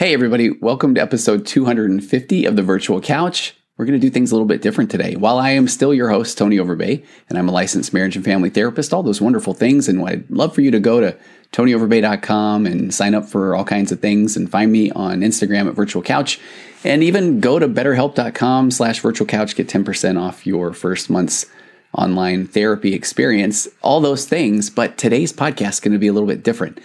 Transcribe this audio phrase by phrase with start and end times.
[0.00, 3.54] Hey, everybody, welcome to episode 250 of the Virtual Couch.
[3.76, 5.14] We're going to do things a little bit different today.
[5.14, 8.48] While I am still your host, Tony Overbay, and I'm a licensed marriage and family
[8.48, 11.18] therapist, all those wonderful things, and I'd love for you to go to
[11.52, 15.74] tonyoverbay.com and sign up for all kinds of things and find me on Instagram at
[15.74, 16.40] Virtual Couch,
[16.82, 21.44] and even go to betterhelp.com slash virtual couch, get 10% off your first month's
[21.92, 24.70] online therapy experience, all those things.
[24.70, 26.80] But today's podcast is going to be a little bit different.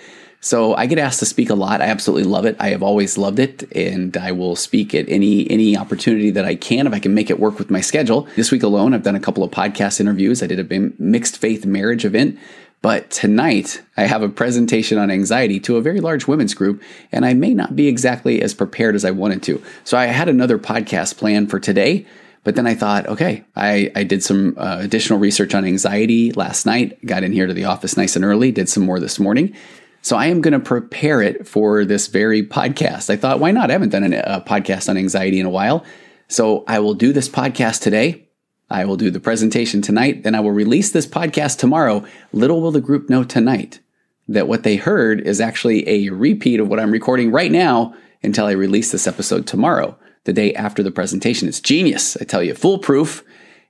[0.46, 1.82] So I get asked to speak a lot.
[1.82, 2.56] I absolutely love it.
[2.60, 6.54] I have always loved it, and I will speak at any any opportunity that I
[6.54, 8.28] can if I can make it work with my schedule.
[8.36, 10.44] This week alone, I've done a couple of podcast interviews.
[10.44, 12.38] I did a mixed faith marriage event.
[12.84, 17.26] But tonight, I have a presentation on anxiety to a very large women's group, and
[17.26, 19.64] I may not be exactly as prepared as I wanted to.
[19.84, 22.06] So I had another podcast planned for today,
[22.44, 26.68] but then I thought, okay, I, I did some uh, additional research on anxiety last
[26.68, 29.56] night, got in here to the office nice and early, did some more this morning.
[30.06, 33.10] So I am going to prepare it for this very podcast.
[33.10, 33.72] I thought, why not?
[33.72, 35.84] I haven't done a podcast on anxiety in a while.
[36.28, 38.30] So I will do this podcast today.
[38.70, 40.22] I will do the presentation tonight.
[40.22, 42.06] Then I will release this podcast tomorrow.
[42.34, 43.80] Little will the group know tonight
[44.28, 48.46] that what they heard is actually a repeat of what I'm recording right now until
[48.46, 51.48] I release this episode tomorrow, the day after the presentation.
[51.48, 52.16] It's genius.
[52.22, 53.24] I tell you, foolproof.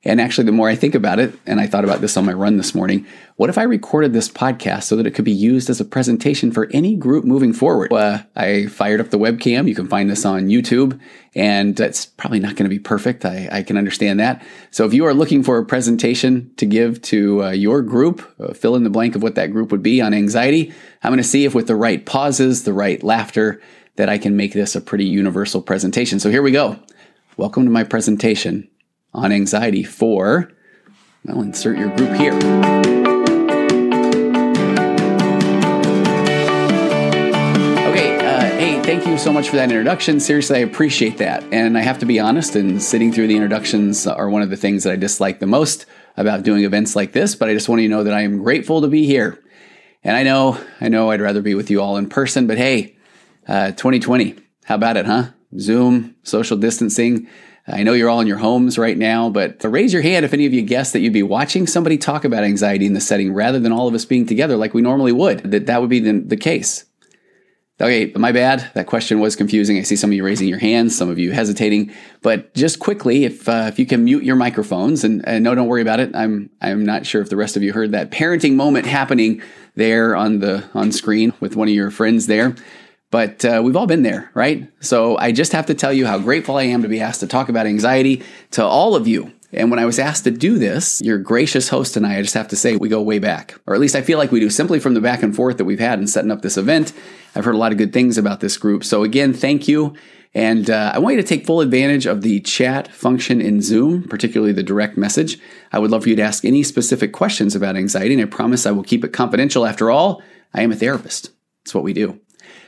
[0.07, 2.33] And actually, the more I think about it, and I thought about this on my
[2.33, 5.67] run this morning, what if I recorded this podcast so that it could be used
[5.67, 7.91] as a presentation for any group moving forward?
[7.91, 9.67] Uh, I fired up the webcam.
[9.67, 10.99] You can find this on YouTube,
[11.33, 13.25] and that's probably not going to be perfect.
[13.25, 14.45] I, I, can understand that.
[14.69, 18.53] So if you are looking for a presentation to give to uh, your group, uh,
[18.53, 20.71] fill in the blank of what that group would be on anxiety.
[21.01, 23.59] I'm going to see if with the right pauses, the right laughter,
[23.95, 26.19] that I can make this a pretty universal presentation.
[26.19, 26.77] So here we go.
[27.37, 28.69] Welcome to my presentation
[29.15, 30.51] on anxiety for,
[31.23, 32.33] well, insert your group here.
[37.87, 40.19] Okay, uh, hey, thank you so much for that introduction.
[40.19, 41.43] Seriously, I appreciate that.
[41.53, 44.57] And I have to be honest, and sitting through the introductions are one of the
[44.57, 45.85] things that I dislike the most
[46.17, 48.43] about doing events like this, but I just want you to know that I am
[48.43, 49.41] grateful to be here.
[50.03, 52.97] And I know, I know I'd rather be with you all in person, but hey,
[53.47, 55.29] uh, 2020, how about it, huh?
[55.57, 57.27] Zoom, social distancing.
[57.67, 60.45] I know you're all in your homes right now, but raise your hand if any
[60.45, 63.59] of you guessed that you'd be watching somebody talk about anxiety in the setting rather
[63.59, 65.39] than all of us being together like we normally would.
[65.51, 66.85] That that would be the, the case.
[67.81, 68.71] Okay, my bad.
[68.73, 69.77] That question was confusing.
[69.77, 71.91] I see some of you raising your hands, some of you hesitating.
[72.21, 75.67] But just quickly, if uh, if you can mute your microphones, and, and no, don't
[75.67, 76.15] worry about it.
[76.15, 79.41] I'm I'm not sure if the rest of you heard that parenting moment happening
[79.75, 82.55] there on the on screen with one of your friends there.
[83.11, 84.69] But uh, we've all been there, right?
[84.81, 87.27] So I just have to tell you how grateful I am to be asked to
[87.27, 89.31] talk about anxiety to all of you.
[89.53, 92.33] And when I was asked to do this, your gracious host and I, I just
[92.33, 94.49] have to say we go way back, or at least I feel like we do,
[94.49, 96.91] simply from the back and forth that we've had in setting up this event.
[97.35, 98.83] I've heard a lot of good things about this group.
[98.83, 99.95] So again, thank you.
[100.33, 104.03] And uh, I want you to take full advantage of the chat function in Zoom,
[104.03, 105.39] particularly the direct message.
[105.71, 108.65] I would love for you to ask any specific questions about anxiety, and I promise
[108.65, 109.65] I will keep it confidential.
[109.65, 110.21] After all,
[110.53, 111.29] I am a therapist.
[111.63, 112.19] That's what we do.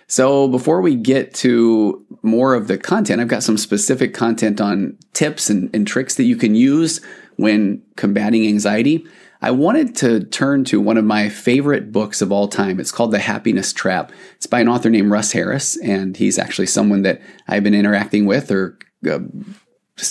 [0.07, 4.97] So before we get to more of the content, I've got some specific content on
[5.13, 7.01] tips and, and tricks that you can use
[7.35, 9.06] when combating anxiety.
[9.41, 12.79] I wanted to turn to one of my favorite books of all time.
[12.79, 14.12] It's called The Happiness Trap.
[14.38, 18.25] It's by an author named Russ Harris, and he's actually someone that I've been interacting
[18.25, 19.19] with or uh,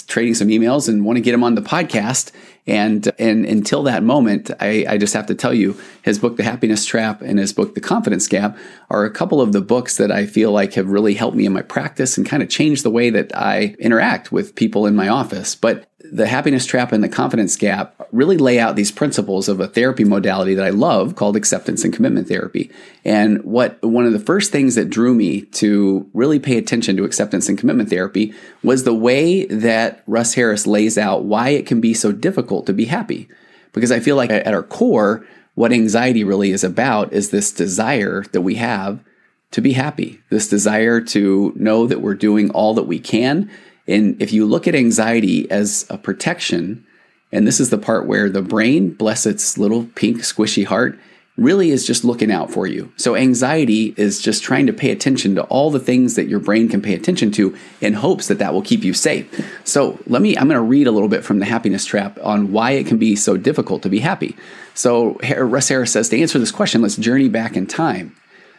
[0.06, 2.30] trading some emails and want to get him on the podcast.
[2.66, 6.42] And and until that moment, I, I just have to tell you, his book, The
[6.42, 8.58] Happiness Trap, and his book, The Confidence Gap,
[8.90, 11.52] are a couple of the books that I feel like have really helped me in
[11.52, 15.08] my practice and kind of changed the way that I interact with people in my
[15.08, 15.54] office.
[15.54, 19.66] But the happiness trap and the confidence gap really lay out these principles of a
[19.66, 22.70] therapy modality that I love called acceptance and commitment therapy.
[23.04, 27.04] And what one of the first things that drew me to really pay attention to
[27.04, 31.80] acceptance and commitment therapy was the way that Russ Harris lays out why it can
[31.80, 33.28] be so difficult to be happy.
[33.72, 38.22] Because I feel like at our core, what anxiety really is about is this desire
[38.32, 39.02] that we have
[39.52, 43.50] to be happy, this desire to know that we're doing all that we can
[43.86, 46.84] and if you look at anxiety as a protection,
[47.32, 50.98] and this is the part where the brain, bless its little pink squishy heart,
[51.36, 52.90] really is just looking out for you.
[52.96, 56.68] So anxiety is just trying to pay attention to all the things that your brain
[56.68, 59.28] can pay attention to in hopes that that will keep you safe.
[59.64, 62.52] So let me I'm going to read a little bit from the happiness trap on
[62.52, 64.34] why it can be so difficult to be happy.
[64.72, 68.16] So Russ Harris says to answer this question, let's journey back in time.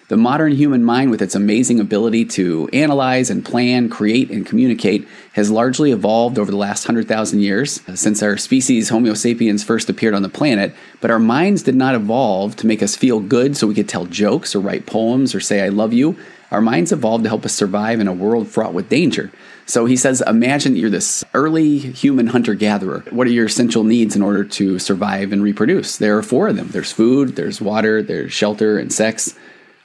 [0.09, 5.05] The modern human mind, with its amazing ability to analyze and plan, create, and communicate,
[5.33, 9.89] has largely evolved over the last 100,000 years uh, since our species, Homo sapiens, first
[9.89, 10.73] appeared on the planet.
[11.01, 14.05] But our minds did not evolve to make us feel good so we could tell
[14.05, 16.15] jokes or write poems or say, I love you.
[16.51, 19.29] Our minds evolved to help us survive in a world fraught with danger.
[19.65, 23.03] So he says, imagine you're this early human hunter gatherer.
[23.09, 25.97] What are your essential needs in order to survive and reproduce?
[25.97, 29.35] There are four of them there's food, there's water, there's shelter, and sex.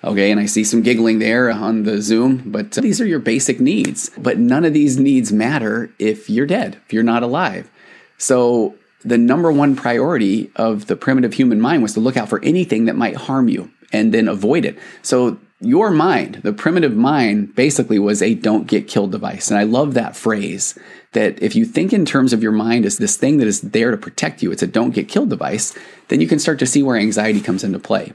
[0.04, 3.20] Okay, and I see some giggling there on the Zoom, but uh, these are your
[3.20, 4.10] basic needs.
[4.18, 7.70] But none of these needs matter if you're dead, if you're not alive.
[8.18, 12.42] So the number one priority of the primitive human mind was to look out for
[12.44, 14.78] anything that might harm you and then avoid it.
[15.02, 19.50] So your mind, the primitive mind, basically was a don't get killed device.
[19.50, 20.76] And I love that phrase
[21.12, 23.92] that if you think in terms of your mind as this thing that is there
[23.92, 25.76] to protect you, it's a don't get killed device,
[26.08, 28.12] then you can start to see where anxiety comes into play.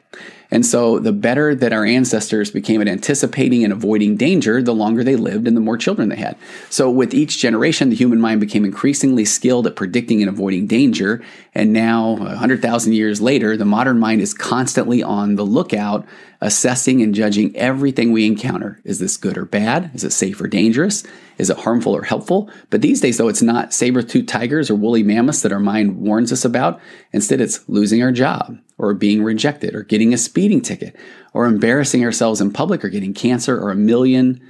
[0.50, 5.04] And so the better that our ancestors became at anticipating and avoiding danger, the longer
[5.04, 6.38] they lived and the more children they had.
[6.70, 11.22] So with each generation, the human mind became increasingly skilled at predicting and avoiding danger.
[11.54, 16.06] And now, 100,000 years later, the modern mind is constantly on the lookout
[16.40, 18.80] assessing and judging everything we encounter.
[18.84, 19.90] Is this good or bad?
[19.96, 21.04] Is it safe or dangerous?
[21.40, 22.50] Is it harmful or helpful?
[22.70, 26.32] But these days, though, it's not saber-toothed tigers or woolly mammoths that our mind warns
[26.32, 26.80] us about.
[27.12, 30.96] Instead, it's losing our job or being rejected or getting a speeding ticket
[31.34, 34.42] or embarrassing ourselves in public or getting cancer or a million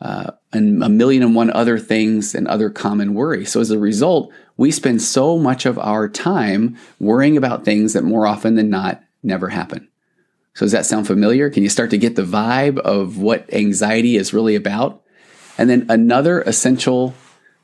[0.00, 3.44] uh, and a million and one other things and other common worry.
[3.44, 8.04] So as a result, we spend so much of our time worrying about things that
[8.04, 9.88] more often than not never happen.
[10.54, 11.50] So does that sound familiar?
[11.50, 15.02] Can you start to get the vibe of what anxiety is really about?
[15.58, 17.14] And then another essential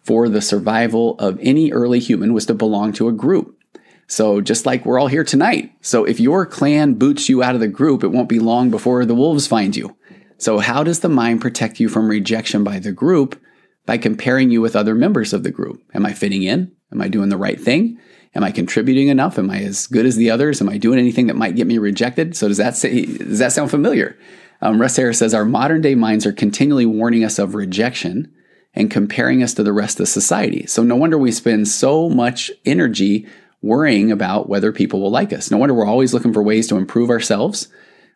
[0.02, 3.58] for the survival of any early human was to belong to a group.
[4.06, 5.72] So just like we're all here tonight.
[5.80, 9.04] So if your clan boots you out of the group, it won't be long before
[9.04, 9.96] the wolves find you.
[10.38, 13.40] So how does the mind protect you from rejection by the group?
[13.84, 15.80] By comparing you with other members of the group.
[15.94, 16.72] Am I fitting in?
[16.92, 17.98] Am I doing the right thing?
[18.34, 19.38] Am I contributing enough?
[19.38, 20.60] Am I as good as the others?
[20.60, 22.36] Am I doing anything that might get me rejected?
[22.36, 24.18] So does that say, does that sound familiar?
[24.60, 28.32] Um, Russ Harris says our modern day minds are continually warning us of rejection
[28.74, 30.66] and comparing us to the rest of society.
[30.66, 33.26] So no wonder we spend so much energy
[33.62, 35.50] worrying about whether people will like us.
[35.50, 37.68] No wonder we're always looking for ways to improve ourselves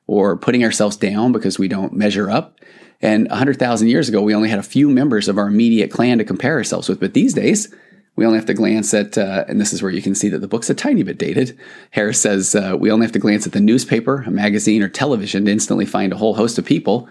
[0.06, 2.58] or putting ourselves down because we don't measure up.
[3.00, 6.24] And 100,000 years ago, we only had a few members of our immediate clan to
[6.24, 7.00] compare ourselves with.
[7.00, 7.74] But these days,
[8.16, 10.40] we only have to glance at, uh, and this is where you can see that
[10.40, 11.58] the book's a tiny bit dated.
[11.92, 15.46] Harris says uh, we only have to glance at the newspaper, a magazine, or television
[15.46, 17.08] to instantly find a whole host of people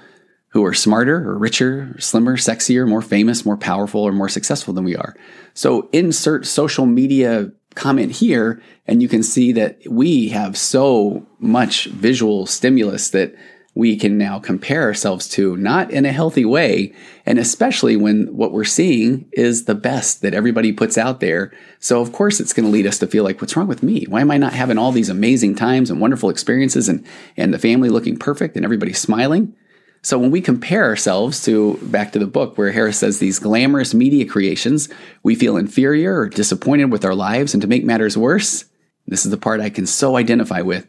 [0.50, 4.74] who are smarter or richer, or slimmer, sexier, more famous, more powerful, or more successful
[4.74, 5.16] than we are.
[5.54, 11.86] So insert social media comment here, and you can see that we have so much
[11.86, 13.36] visual stimulus that
[13.76, 16.94] we can now compare ourselves to, not in a healthy way.
[17.26, 21.54] And especially when what we're seeing is the best that everybody puts out there.
[21.80, 24.06] So, of course, it's going to lead us to feel like, what's wrong with me?
[24.10, 27.06] Why am I not having all these amazing times and wonderful experiences and,
[27.38, 29.56] and the family looking perfect and everybody smiling?
[30.02, 33.94] So, when we compare ourselves to back to the book where Harris says these glamorous
[33.94, 34.88] media creations,
[35.24, 37.54] we feel inferior or disappointed with our lives.
[37.54, 38.66] And to make matters worse,
[39.08, 40.88] this is the part I can so identify with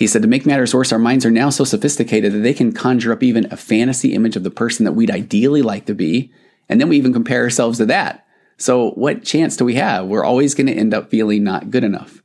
[0.00, 2.72] he said, to make matters worse, our minds are now so sophisticated that they can
[2.72, 6.32] conjure up even a fantasy image of the person that we'd ideally like to be.
[6.70, 8.26] And then we even compare ourselves to that.
[8.56, 10.06] So, what chance do we have?
[10.06, 12.22] We're always going to end up feeling not good enough.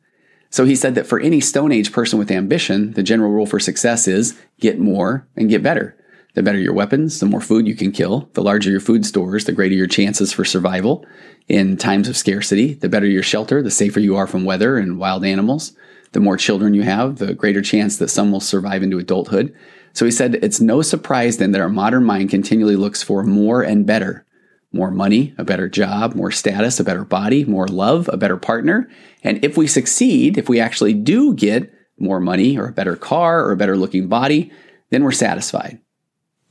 [0.50, 3.60] So, he said that for any Stone Age person with ambition, the general rule for
[3.60, 5.98] success is get more and get better.
[6.36, 8.30] The better your weapons, the more food you can kill.
[8.34, 11.06] The larger your food stores, the greater your chances for survival
[11.48, 12.76] in times of scarcity.
[12.76, 15.76] The better your shelter, the safer you are from weather and wild animals
[16.16, 19.54] the more children you have, the greater chance that some will survive into adulthood.
[19.92, 23.62] So he said, it's no surprise then that our modern mind continually looks for more
[23.62, 24.26] and better.
[24.72, 28.90] More money, a better job, more status, a better body, more love, a better partner.
[29.24, 33.44] And if we succeed, if we actually do get more money or a better car
[33.44, 34.54] or a better looking body,
[34.92, 35.82] then we're satisfied.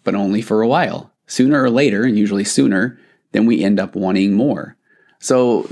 [0.04, 1.10] But only for a while.
[1.26, 2.98] Sooner or later, and usually sooner,
[3.32, 4.76] then we end up wanting more.
[5.18, 5.68] So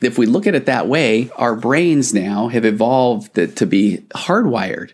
[0.00, 4.92] if we look at it that way, our brains now have evolved to be hardwired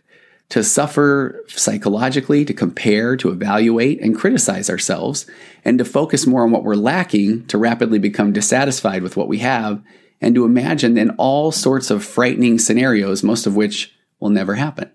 [0.53, 5.25] to suffer psychologically, to compare, to evaluate, and criticize ourselves,
[5.65, 9.39] and to focus more on what we're lacking, to rapidly become dissatisfied with what we
[9.39, 9.83] have,
[10.21, 14.91] and to imagine then all sorts of frightening scenarios, most of which will never happen.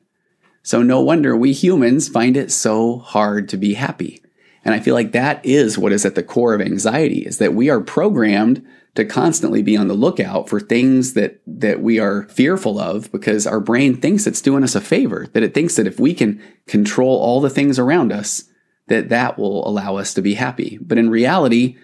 [0.68, 4.22] So, no wonder we humans find it so hard to be happy.
[4.66, 7.54] And I feel like that is what is at the core of anxiety is that
[7.54, 12.24] we are programmed to constantly be on the lookout for things that that we are
[12.24, 15.88] fearful of because our brain thinks it's doing us a favor that it thinks that
[15.88, 18.44] if we can control all the things around us
[18.88, 21.78] that that will allow us to be happy but in reality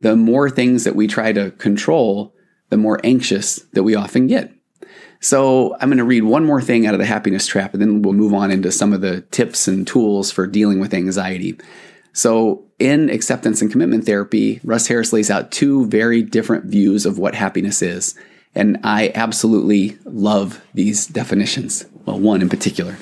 [0.00, 2.32] the more things that we try to control
[2.68, 4.52] the more anxious that we often get
[5.20, 8.02] So I'm going to read one more thing out of the happiness trap, and then
[8.02, 11.58] we'll move on into some of the tips and tools for dealing with anxiety.
[12.12, 17.18] So, in acceptance and commitment therapy, Russ Harris lays out two very different views of
[17.18, 18.14] what happiness is.
[18.54, 21.86] And I absolutely love these definitions.
[22.06, 22.96] Well, one in particular.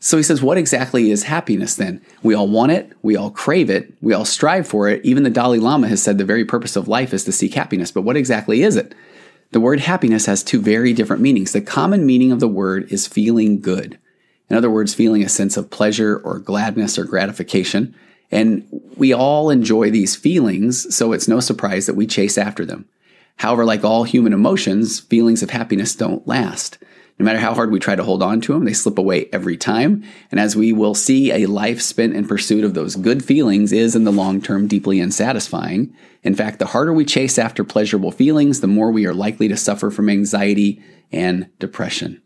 [0.00, 2.00] So he says, What exactly is happiness then?
[2.22, 5.04] We all want it, we all crave it, we all strive for it.
[5.04, 7.92] Even the Dalai Lama has said the very purpose of life is to seek happiness.
[7.92, 8.94] But what exactly is it?
[9.52, 11.52] The word happiness has two very different meanings.
[11.52, 13.98] The common meaning of the word is feeling good.
[14.48, 17.94] In other words, feeling a sense of pleasure or gladness or gratification.
[18.30, 18.66] And
[18.96, 22.88] we all enjoy these feelings, so it's no surprise that we chase after them.
[23.36, 26.78] However, like all human emotions, feelings of happiness don't last.
[27.20, 29.58] No matter how hard we try to hold on to them, they slip away every
[29.58, 30.02] time.
[30.30, 33.94] And as we will see, a life spent in pursuit of those good feelings is
[33.94, 35.94] in the long term deeply unsatisfying.
[36.22, 39.56] In fact, the harder we chase after pleasurable feelings, the more we are likely to
[39.58, 42.22] suffer from anxiety and depression.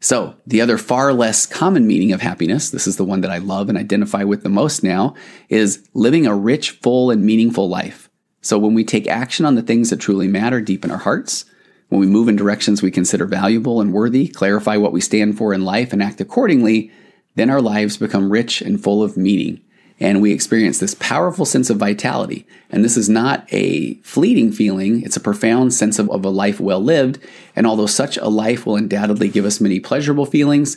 [0.00, 3.38] So, the other far less common meaning of happiness, this is the one that I
[3.38, 5.14] love and identify with the most now,
[5.48, 8.10] is living a rich, full, and meaningful life.
[8.42, 11.46] So, when we take action on the things that truly matter deep in our hearts,
[11.88, 15.54] when we move in directions we consider valuable and worthy, clarify what we stand for
[15.54, 16.90] in life, and act accordingly,
[17.36, 19.60] then our lives become rich and full of meaning.
[19.98, 22.46] And we experience this powerful sense of vitality.
[22.70, 26.60] And this is not a fleeting feeling, it's a profound sense of, of a life
[26.60, 27.18] well lived.
[27.54, 30.76] And although such a life will undoubtedly give us many pleasurable feelings,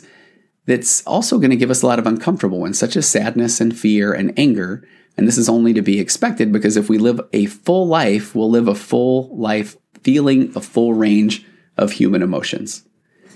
[0.66, 3.76] that's also going to give us a lot of uncomfortable ones, such as sadness and
[3.76, 4.86] fear and anger.
[5.16, 8.50] And this is only to be expected because if we live a full life, we'll
[8.50, 11.44] live a full life feeling the full range
[11.76, 12.84] of human emotions.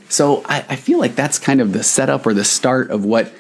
[0.08, 3.32] So I, I, feel like that's kind of the setup or the start of what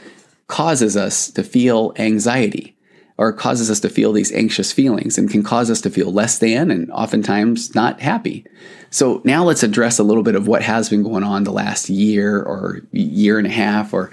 [0.46, 2.76] causes us to feel anxiety
[3.16, 6.38] or causes us to feel these anxious feelings and can cause us to feel less
[6.38, 8.44] than and oftentimes not happy.
[8.90, 11.88] So now let's address a little bit of what has been going on the last
[11.88, 14.10] year or year and a half or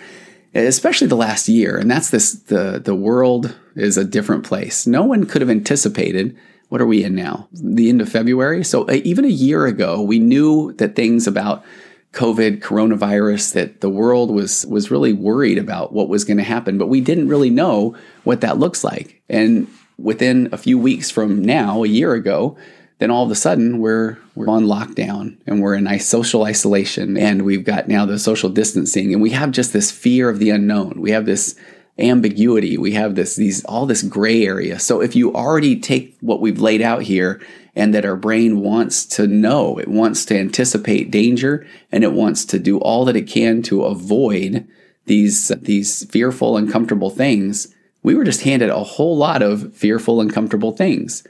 [0.53, 4.85] especially the last year and that's this the the world is a different place.
[4.85, 6.37] No one could have anticipated
[6.71, 7.49] what are we in now?
[7.51, 8.63] The end of February.
[8.63, 11.65] So uh, even a year ago, we knew that things about
[12.13, 16.77] COVID, coronavirus, that the world was was really worried about what was going to happen,
[16.77, 19.21] but we didn't really know what that looks like.
[19.27, 22.57] And within a few weeks from now, a year ago,
[22.99, 27.41] then all of a sudden we're we're on lockdown and we're in social isolation and
[27.41, 31.01] we've got now the social distancing and we have just this fear of the unknown.
[31.01, 31.53] We have this
[32.01, 32.77] ambiguity.
[32.77, 34.79] We have this these all this gray area.
[34.79, 37.41] So if you already take what we've laid out here
[37.75, 42.45] and that our brain wants to know, it wants to anticipate danger and it wants
[42.45, 44.67] to do all that it can to avoid
[45.05, 47.73] these these fearful uncomfortable things.
[48.03, 51.23] We were just handed a whole lot of fearful uncomfortable things.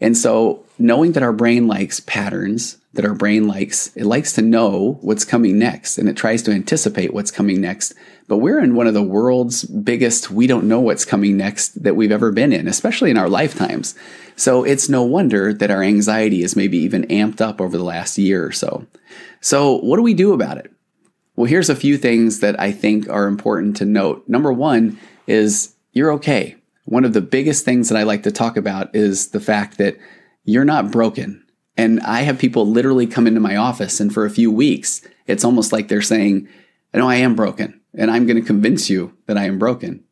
[0.00, 4.42] And so knowing that our brain likes patterns, that our brain likes it likes to
[4.42, 7.94] know what's coming next and it tries to anticipate what's coming next
[8.28, 11.96] but we're in one of the world's biggest, we don't know what's coming next that
[11.96, 13.94] we've ever been in, especially in our lifetimes.
[14.36, 18.18] So it's no wonder that our anxiety is maybe even amped up over the last
[18.18, 18.86] year or so.
[19.40, 20.70] So, what do we do about it?
[21.36, 24.24] Well, here's a few things that I think are important to note.
[24.28, 26.56] Number one is you're okay.
[26.84, 29.96] One of the biggest things that I like to talk about is the fact that
[30.44, 31.44] you're not broken.
[31.78, 35.44] And I have people literally come into my office, and for a few weeks, it's
[35.44, 36.48] almost like they're saying,
[36.92, 40.04] No, I am broken and I'm going to convince you that I am broken.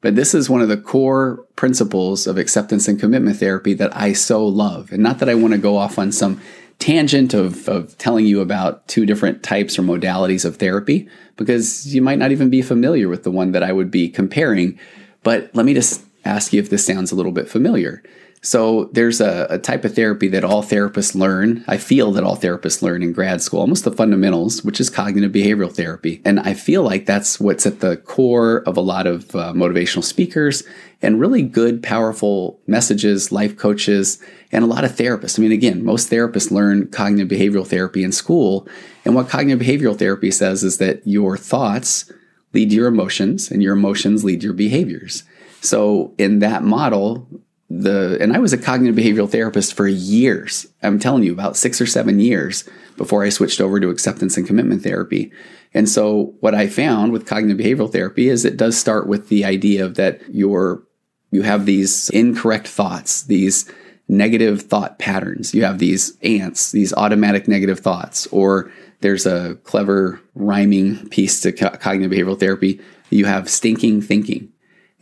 [0.00, 4.12] But this is one of the core principles of acceptance and commitment therapy that I
[4.12, 4.90] so love.
[4.92, 6.40] And not that I want to go off on some
[6.78, 12.02] tangent of, of telling you about two different types or modalities of therapy, because you
[12.02, 14.78] might not even be familiar with the one that I would be comparing.
[15.22, 18.02] But let me just ask you if this sounds a little bit familiar.
[18.44, 21.64] So there's a, a, type of therapy that all therapists learn.
[21.68, 25.30] I feel that all therapists learn in grad school, almost the fundamentals, which is cognitive
[25.30, 26.20] behavioral therapy.
[26.24, 30.02] And I feel like that's what's at the core of a lot of uh, motivational
[30.02, 30.64] speakers
[31.00, 34.20] and really good, powerful messages, life coaches,
[34.50, 35.38] and a lot of therapists.
[35.38, 38.66] I mean, again, most therapists learn cognitive behavioral therapy in school.
[39.04, 42.10] And what cognitive behavioral therapy says is that your thoughts
[42.54, 45.22] lead your emotions and your emotions lead your behaviors.
[45.60, 47.28] So in that model,
[47.80, 50.66] the and I was a cognitive behavioral therapist for years.
[50.82, 54.46] I'm telling you about 6 or 7 years before I switched over to acceptance and
[54.46, 55.32] commitment therapy.
[55.72, 59.44] And so what I found with cognitive behavioral therapy is it does start with the
[59.44, 60.82] idea of that you're
[61.30, 63.70] you have these incorrect thoughts, these
[64.06, 65.54] negative thought patterns.
[65.54, 71.52] You have these ants, these automatic negative thoughts or there's a clever rhyming piece to
[71.52, 72.80] cognitive behavioral therapy.
[73.08, 74.51] You have stinking thinking.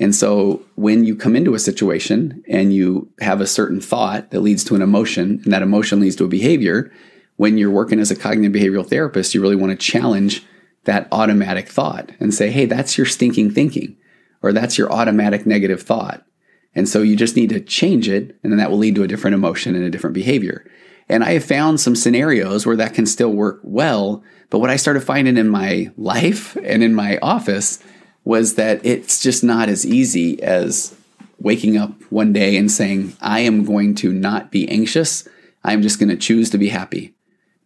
[0.00, 4.40] And so when you come into a situation and you have a certain thought that
[4.40, 6.90] leads to an emotion, and that emotion leads to a behavior,
[7.36, 10.42] when you're working as a cognitive behavioral therapist, you really want to challenge
[10.84, 13.96] that automatic thought and say, hey, that's your stinking thinking,
[14.42, 16.24] or that's your automatic negative thought.
[16.74, 19.08] And so you just need to change it, and then that will lead to a
[19.08, 20.64] different emotion and a different behavior.
[21.10, 24.22] And I have found some scenarios where that can still work well.
[24.48, 27.82] But what I started finding in my life and in my office
[28.24, 30.94] was that it's just not as easy as
[31.40, 35.26] waking up one day and saying, I am going to not be anxious.
[35.64, 37.14] I'm just going to choose to be happy.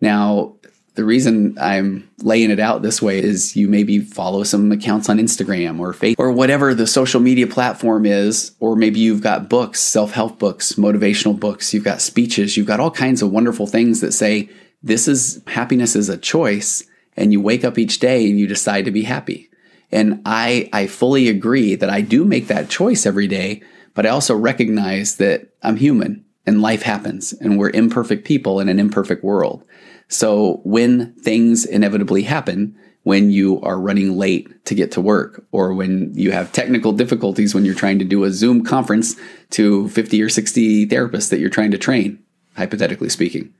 [0.00, 0.54] Now,
[0.94, 5.18] the reason I'm laying it out this way is you maybe follow some accounts on
[5.18, 9.80] Instagram or Facebook or whatever the social media platform is, or maybe you've got books,
[9.80, 14.00] self help books, motivational books, you've got speeches, you've got all kinds of wonderful things
[14.00, 14.48] that say
[14.82, 16.84] this is happiness is a choice,
[17.16, 19.48] and you wake up each day and you decide to be happy.
[19.92, 23.62] And I, I fully agree that I do make that choice every day,
[23.94, 28.68] but I also recognize that I'm human and life happens and we're imperfect people in
[28.68, 29.64] an imperfect world.
[30.08, 35.74] So when things inevitably happen, when you are running late to get to work, or
[35.74, 39.14] when you have technical difficulties when you're trying to do a Zoom conference
[39.50, 42.18] to 50 or 60 therapists that you're trying to train,
[42.56, 43.52] hypothetically speaking.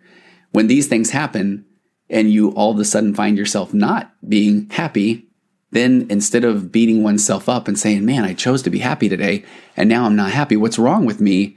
[0.53, 1.67] When these things happen
[2.09, 5.29] and you all of a sudden find yourself not being happy,
[5.75, 9.45] then instead of beating oneself up and saying, man, I chose to be happy today
[9.77, 11.57] and now I'm not happy, what's wrong with me?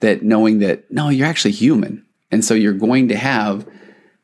[0.00, 2.04] That knowing that, no, you're actually human.
[2.32, 3.66] And so you're going to have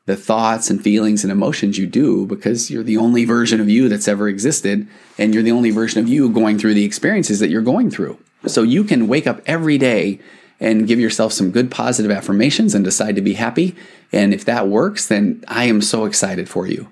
[0.07, 3.87] the thoughts and feelings and emotions you do because you're the only version of you
[3.87, 7.49] that's ever existed and you're the only version of you going through the experiences that
[7.49, 8.17] you're going through.
[8.45, 10.19] So you can wake up every day
[10.59, 13.75] and give yourself some good positive affirmations and decide to be happy.
[14.11, 16.89] And if that works, then I am so excited for you.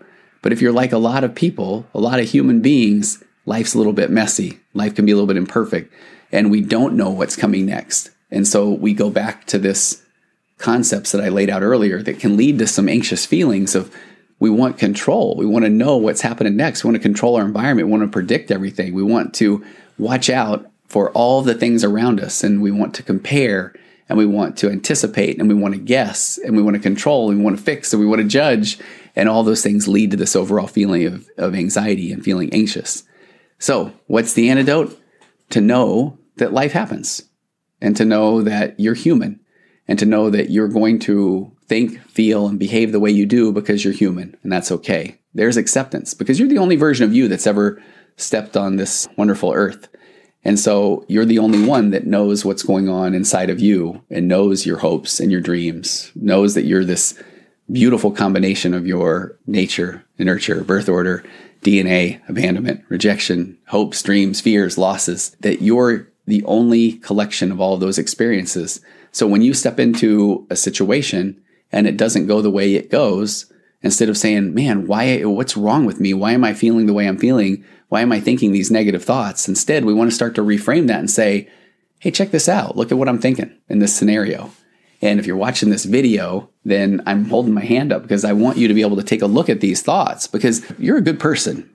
[0.47, 3.77] But if you're like a lot of people, a lot of human beings, life's a
[3.77, 4.61] little bit messy.
[4.73, 5.93] Life can be a little bit imperfect
[6.31, 8.11] and we don't know what's coming next.
[8.31, 10.05] And so we go back to this
[10.57, 13.93] concepts that I laid out earlier that can lead to some anxious feelings of
[14.39, 15.35] we want control.
[15.35, 16.81] We want to know what's happening next.
[16.81, 17.89] We want to control our environment.
[17.89, 18.93] We want to predict everything.
[18.93, 19.65] We want to
[19.97, 23.73] watch out for all the things around us and we want to compare
[24.07, 27.29] and we want to anticipate and we want to guess and we want to control
[27.29, 28.79] and we want to fix and we want to judge.
[29.17, 33.03] And all those things lead to this overall feeling of, of anxiety and feeling anxious.
[33.57, 34.95] So, what's the antidote?
[35.49, 37.23] To know that life happens
[37.81, 39.39] and to know that you're human
[39.87, 43.51] and to know that you're going to think, feel, and behave the way you do
[43.51, 45.19] because you're human, and that's okay.
[45.33, 47.81] There's acceptance because you're the only version of you that's ever
[48.17, 49.87] stepped on this wonderful earth.
[50.43, 54.27] And so you're the only one that knows what's going on inside of you and
[54.27, 57.21] knows your hopes and your dreams, knows that you're this
[57.71, 61.23] beautiful combination of your nature, nurture, birth order,
[61.61, 67.79] DNA, abandonment, rejection, hopes, dreams, fears, losses, that you're the only collection of all of
[67.79, 68.81] those experiences
[69.17, 73.51] so when you step into a situation and it doesn't go the way it goes,
[73.81, 76.13] instead of saying, man, why, what's wrong with me?
[76.13, 77.65] Why am I feeling the way I'm feeling?
[77.89, 79.47] Why am I thinking these negative thoughts?
[79.47, 81.49] Instead, we want to start to reframe that and say,
[81.97, 82.77] hey, check this out.
[82.77, 84.51] Look at what I'm thinking in this scenario.
[85.01, 88.57] And if you're watching this video, then I'm holding my hand up because I want
[88.57, 91.19] you to be able to take a look at these thoughts because you're a good
[91.19, 91.69] person.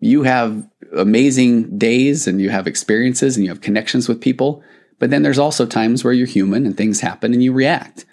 [0.00, 4.62] You have amazing days and you have experiences and you have connections with people.
[4.98, 8.04] But then there's also times where you're human and things happen and you react.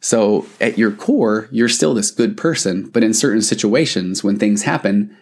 [0.00, 4.64] So at your core, you're still this good person, but in certain situations when things
[4.64, 5.16] happen,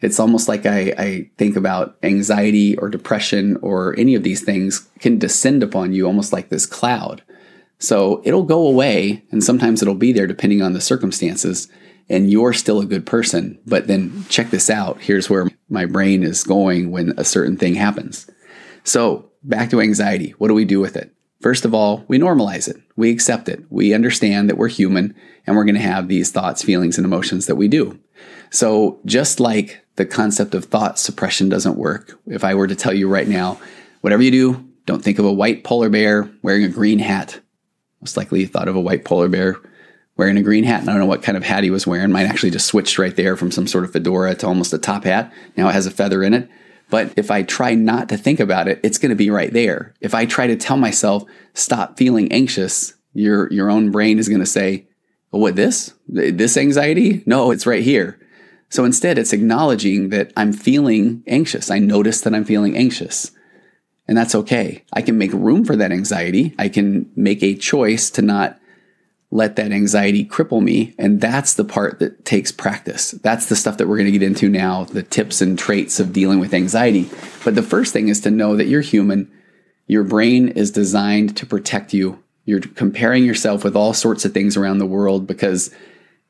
[0.00, 4.88] it's almost like I, I, think about anxiety or depression or any of these things
[4.98, 7.22] can descend upon you almost like this cloud.
[7.80, 11.68] So it'll go away and sometimes it'll be there depending on the circumstances.
[12.08, 13.58] And you're still a good person.
[13.66, 15.00] But then check this out.
[15.00, 18.30] Here's where my brain is going when a certain thing happens.
[18.84, 20.30] So back to anxiety.
[20.38, 21.14] What do we do with it?
[21.40, 22.76] First of all, we normalize it.
[22.96, 23.64] We accept it.
[23.70, 25.14] We understand that we're human
[25.46, 27.98] and we're going to have these thoughts, feelings, and emotions that we do.
[28.50, 32.92] So, just like the concept of thought suppression doesn't work, if I were to tell
[32.92, 33.58] you right now,
[34.02, 37.40] whatever you do, don't think of a white polar bear wearing a green hat.
[38.00, 39.56] Most likely thought of a white polar bear
[40.16, 40.80] wearing a green hat.
[40.80, 42.12] And I don't know what kind of hat he was wearing.
[42.12, 45.04] Mine actually just switched right there from some sort of fedora to almost a top
[45.04, 45.32] hat.
[45.56, 46.48] Now it has a feather in it.
[46.90, 49.94] But if I try not to think about it, it's going to be right there.
[50.00, 54.40] If I try to tell myself, stop feeling anxious, your, your own brain is going
[54.40, 54.88] to say,
[55.30, 55.94] well, what this?
[56.08, 57.22] This anxiety?
[57.26, 58.18] No, it's right here.
[58.68, 61.70] So instead, it's acknowledging that I'm feeling anxious.
[61.70, 63.30] I notice that I'm feeling anxious.
[64.10, 64.82] And that's okay.
[64.92, 66.52] I can make room for that anxiety.
[66.58, 68.58] I can make a choice to not
[69.30, 70.96] let that anxiety cripple me.
[70.98, 73.12] And that's the part that takes practice.
[73.12, 76.12] That's the stuff that we're going to get into now the tips and traits of
[76.12, 77.08] dealing with anxiety.
[77.44, 79.30] But the first thing is to know that you're human.
[79.86, 82.20] Your brain is designed to protect you.
[82.46, 85.72] You're comparing yourself with all sorts of things around the world because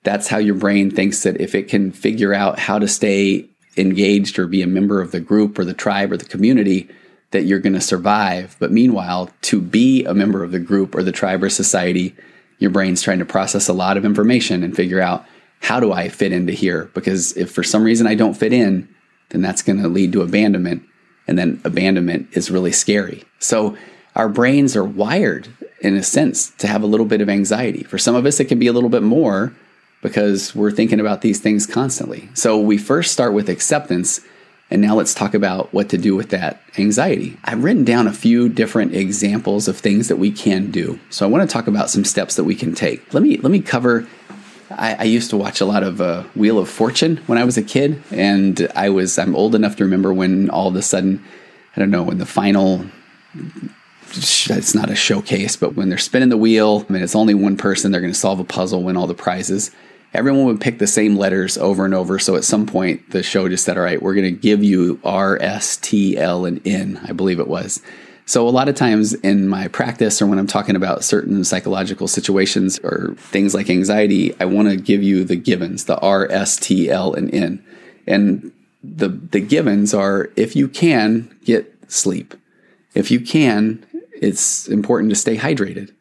[0.03, 4.39] that's how your brain thinks that if it can figure out how to stay engaged
[4.39, 6.91] or be a member of the group or the tribe or the community,
[7.31, 8.57] that you're going to survive.
[8.59, 12.15] But meanwhile, to be a member of the group or the tribe or society,
[12.59, 15.25] your brain's trying to process a lot of information and figure out
[15.61, 16.91] how do I fit into here?
[16.95, 18.89] Because if for some reason I don't fit in,
[19.29, 20.83] then that's going to lead to abandonment.
[21.27, 23.25] And then abandonment is really scary.
[23.39, 23.77] So
[24.17, 25.49] our brains are wired
[25.81, 27.85] in a sense to have a little bit of anxiety.
[27.85, 29.55] For some of us, it can be a little bit more
[30.03, 32.29] because we're thinking about these things constantly.
[32.35, 34.21] So we first start with acceptance.
[34.71, 37.37] And now let's talk about what to do with that anxiety.
[37.43, 41.01] I've written down a few different examples of things that we can do.
[41.11, 43.13] So I want to talk about some steps that we can take.
[43.13, 44.07] Let me let me cover
[44.71, 47.59] I, I, used to watch a lot of uh, Wheel of Fortune when I was
[47.59, 51.25] a kid, and I was I'm old enough to remember when all of a sudden,
[51.75, 52.87] I don't know, when the final
[54.13, 57.57] it's not a showcase, but when they're spinning the wheel, I mean, it's only one
[57.57, 59.71] person, they're going to solve a puzzle, win all the prizes.
[60.13, 62.19] Everyone would pick the same letters over and over.
[62.19, 65.01] So at some point, the show just said, All right, we're going to give you
[65.05, 67.81] R, S, T, L, and N, I believe it was.
[68.31, 72.07] So, a lot of times in my practice or when I'm talking about certain psychological
[72.07, 76.57] situations or things like anxiety, I want to give you the givens, the R, S,
[76.57, 77.65] T, L, and N.
[78.07, 78.53] And
[78.85, 82.35] the, the givens are if you can, get sleep.
[82.95, 85.93] If you can, it's important to stay hydrated.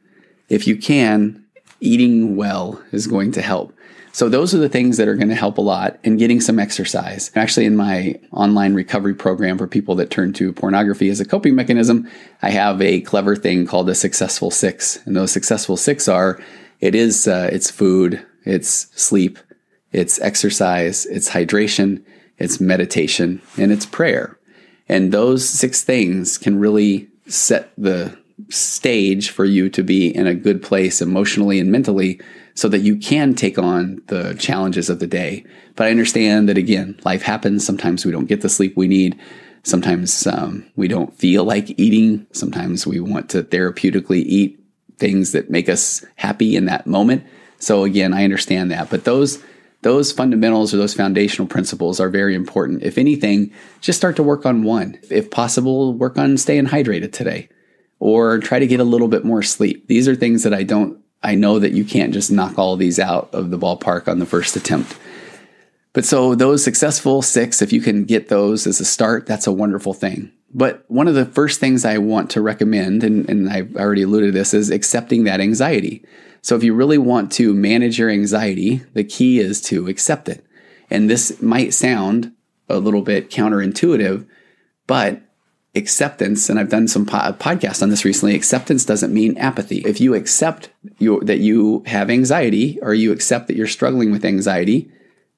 [0.49, 1.43] If you can,
[1.79, 3.73] eating well is going to help.
[4.19, 6.59] So those are the things that are going to help a lot and getting some
[6.59, 7.31] exercise.
[7.37, 11.55] Actually, in my online recovery program for people that turn to pornography as a coping
[11.55, 12.05] mechanism,
[12.41, 14.99] I have a clever thing called the successful six.
[15.05, 16.37] And those successful six are
[16.81, 19.39] it is uh, it's food, it's sleep,
[19.93, 22.03] it's exercise, it's hydration,
[22.37, 24.37] it's meditation, and it's prayer.
[24.89, 28.18] And those six things can really set the
[28.49, 32.19] stage for you to be in a good place emotionally and mentally
[32.55, 35.45] so that you can take on the challenges of the day.
[35.75, 37.65] But I understand that again, life happens.
[37.65, 39.19] Sometimes we don't get the sleep we need.
[39.63, 42.27] Sometimes um, we don't feel like eating.
[42.31, 44.59] Sometimes we want to therapeutically eat
[44.97, 47.23] things that make us happy in that moment.
[47.59, 48.89] So again, I understand that.
[48.89, 49.43] But those
[49.81, 52.83] those fundamentals or those foundational principles are very important.
[52.83, 54.99] If anything, just start to work on one.
[55.09, 57.47] If possible, work on staying hydrated today
[57.99, 59.87] or try to get a little bit more sleep.
[59.87, 62.99] These are things that I don't I know that you can't just knock all these
[62.99, 64.97] out of the ballpark on the first attempt.
[65.91, 69.51] But so those successful six, if you can get those as a start, that's a
[69.51, 70.31] wonderful thing.
[70.53, 74.33] But one of the first things I want to recommend, and, and I've already alluded
[74.33, 76.03] to this, is accepting that anxiety.
[76.41, 80.45] So if you really want to manage your anxiety, the key is to accept it.
[80.89, 82.33] And this might sound
[82.69, 84.27] a little bit counterintuitive,
[84.87, 85.21] but
[85.75, 88.35] acceptance, and I've done some po- uh, podcasts on this recently.
[88.35, 89.79] Acceptance doesn't mean apathy.
[89.79, 94.25] If you accept you, that you have anxiety, or you accept that you're struggling with
[94.25, 94.91] anxiety,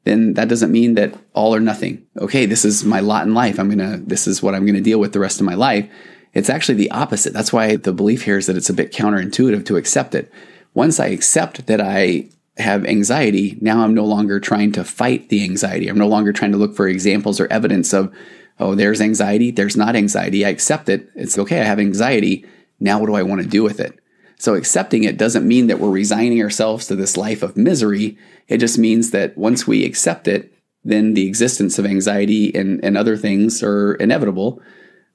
[0.04, 2.06] then that doesn't mean that all or nothing.
[2.18, 3.60] Okay, this is my lot in life.
[3.60, 3.98] I'm gonna.
[3.98, 5.90] This is what I'm gonna deal with the rest of my life.
[6.34, 7.34] It's actually the opposite.
[7.34, 10.32] That's why the belief here is that it's a bit counterintuitive to accept it.
[10.74, 15.44] Once I accept that I have anxiety, now I'm no longer trying to fight the
[15.44, 15.90] anxiety.
[15.90, 18.14] I'm no longer trying to look for examples or evidence of
[18.62, 20.46] oh, there's anxiety, there's not anxiety.
[20.46, 21.10] I accept it.
[21.16, 22.46] It's okay, I have anxiety.
[22.80, 24.00] Now, what do I want to do with it?
[24.38, 28.18] So, accepting it doesn't mean that we're resigning ourselves to this life of misery.
[28.48, 32.98] It just means that once we accept it, then the existence of anxiety and, and
[32.98, 34.62] other things are inevitable,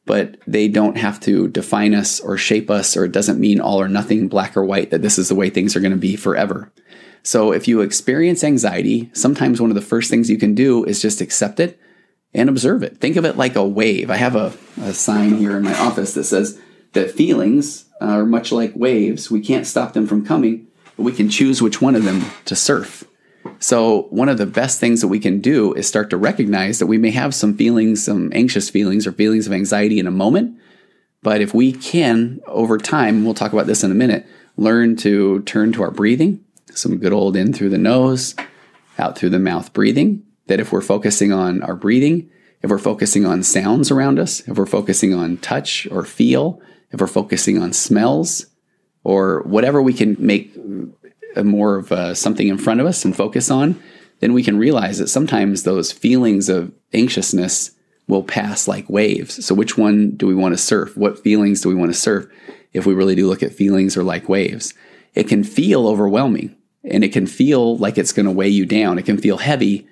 [0.04, 3.80] but they don't have to define us or shape us, or it doesn't mean all
[3.80, 6.14] or nothing, black or white, that this is the way things are going to be
[6.14, 6.72] forever.
[7.22, 11.02] So, if you experience anxiety, sometimes one of the first things you can do is
[11.02, 11.80] just accept it
[12.36, 12.98] and observe it.
[12.98, 14.10] Think of it like a wave.
[14.10, 16.60] I have a, a sign here in my office that says
[16.92, 19.30] that feelings are much like waves.
[19.30, 22.54] We can't stop them from coming, but we can choose which one of them to
[22.54, 23.04] surf.
[23.58, 26.88] So, one of the best things that we can do is start to recognize that
[26.88, 30.58] we may have some feelings, some anxious feelings or feelings of anxiety in a moment.
[31.22, 35.40] But if we can, over time, we'll talk about this in a minute, learn to
[35.42, 38.34] turn to our breathing, some good old in through the nose,
[38.98, 42.30] out through the mouth breathing, that if we're focusing on our breathing,
[42.62, 47.00] if we're focusing on sounds around us, if we're focusing on touch or feel, if
[47.00, 48.46] we're focusing on smells,
[49.04, 50.52] or whatever we can make
[51.44, 53.80] more of something in front of us and focus on,
[54.20, 57.72] then we can realize that sometimes those feelings of anxiousness
[58.08, 59.44] will pass like waves.
[59.44, 60.96] So, which one do we want to surf?
[60.96, 62.26] What feelings do we want to surf?
[62.72, 64.74] If we really do look at feelings or like waves,
[65.14, 68.98] it can feel overwhelming and it can feel like it's going to weigh you down.
[68.98, 69.86] It can feel heavy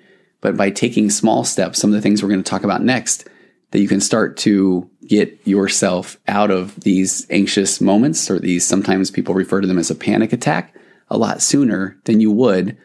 [0.45, 3.27] but by taking small steps, some of the things we're going to talk about next,
[3.71, 9.09] that you can start to get yourself out of these anxious moments, or these sometimes
[9.09, 10.75] people refer to them as a panic attack,
[11.09, 12.77] a lot sooner than you would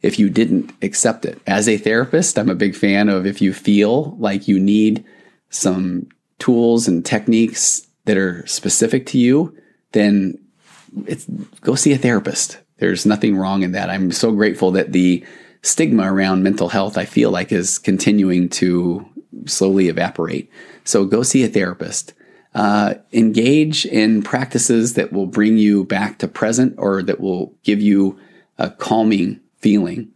[0.00, 1.38] if you didn't accept it.
[1.46, 5.04] As a therapist, I'm a big fan of if you feel like you need
[5.50, 9.54] some tools and techniques that are specific to you,
[9.92, 10.38] then
[11.60, 12.58] go see a therapist.
[12.78, 13.90] There's nothing wrong in that.
[13.90, 15.26] I'm so grateful that the
[15.62, 19.06] stigma around mental health I feel like is continuing to
[19.46, 20.50] slowly evaporate.
[20.84, 22.14] So go see a therapist.
[22.54, 27.80] Uh, engage in practices that will bring you back to present or that will give
[27.80, 28.18] you
[28.58, 30.10] a calming feeling.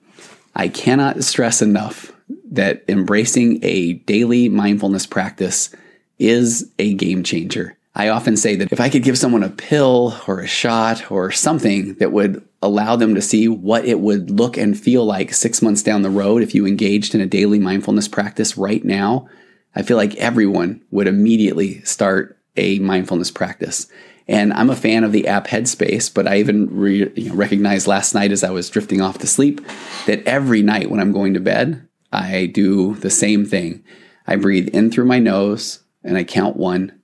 [0.55, 2.13] I cannot stress enough
[2.51, 5.75] that embracing a daily mindfulness practice
[6.19, 7.76] is a game changer.
[7.99, 11.33] I often say that if I could give someone a pill or a shot or
[11.33, 15.63] something that would allow them to see what it would look and feel like six
[15.63, 19.27] months down the road if you engaged in a daily mindfulness practice right now,
[19.75, 23.87] I feel like everyone would immediately start a mindfulness practice.
[24.29, 27.87] And I'm a fan of the app Headspace, but I even re, you know, recognized
[27.87, 29.67] last night as I was drifting off to sleep
[30.05, 33.85] that every night when I'm going to bed, I do the same thing.
[34.27, 36.96] I breathe in through my nose and I count one,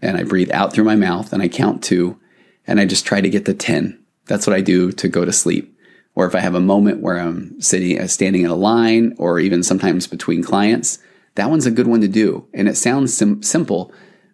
[0.00, 2.18] and I breathe out through my mouth and I count two,
[2.66, 3.98] and I just try to get to 10.
[4.26, 5.74] That's what I do to go to sleep.
[6.14, 9.38] Or if I have a moment where I'm sitting, uh, standing in a line, or
[9.38, 10.98] even sometimes between clients,
[11.36, 12.46] that one's a good one to do.
[12.52, 13.92] And it sounds sim- simple,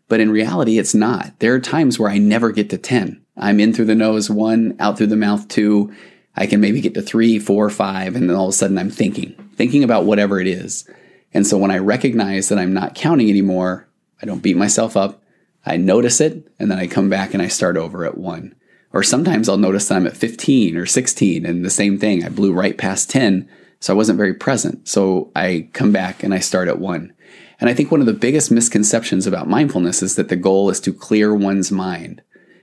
[0.08, 1.38] but in reality, it's not.
[1.40, 3.22] There are times where I never get to 10.
[3.36, 5.92] I'm in through the nose one, out through the mouth two.
[6.36, 8.90] I can maybe get to three, four, five, and then all of a sudden I'm
[8.90, 10.88] thinking, thinking about whatever it is.
[11.32, 13.88] And so when I recognize that I'm not counting anymore,
[14.22, 15.23] I don't beat myself up.
[15.66, 18.54] I notice it, and then I come back and I start over at one.
[18.92, 22.24] Or sometimes I'll notice that I'm at 15 or 16, and the same thing.
[22.24, 23.48] I blew right past 10,
[23.80, 24.86] so I wasn't very present.
[24.86, 27.12] So I come back and I start at one.
[27.60, 30.80] And I think one of the biggest misconceptions about mindfulness is that the goal is
[30.80, 32.22] to clear one's mind.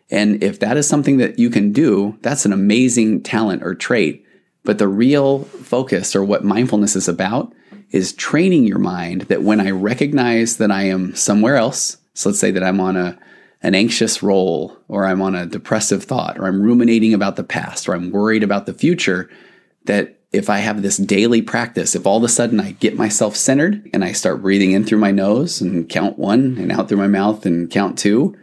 [0.10, 4.26] And if that is something that you can do, that's an amazing talent or trait.
[4.64, 7.54] But the real focus or what mindfulness is about
[7.90, 12.40] is training your mind that when I recognize that I am somewhere else, so let's
[12.40, 13.18] say that I'm on a
[13.64, 17.88] an anxious roll or I'm on a depressive thought or I'm ruminating about the past
[17.88, 19.30] or I'm worried about the future
[19.86, 23.36] that if I have this daily practice, if all of a sudden I get myself
[23.36, 26.98] centered and I start breathing in through my nose and count one and out through
[26.98, 28.36] my mouth and count two,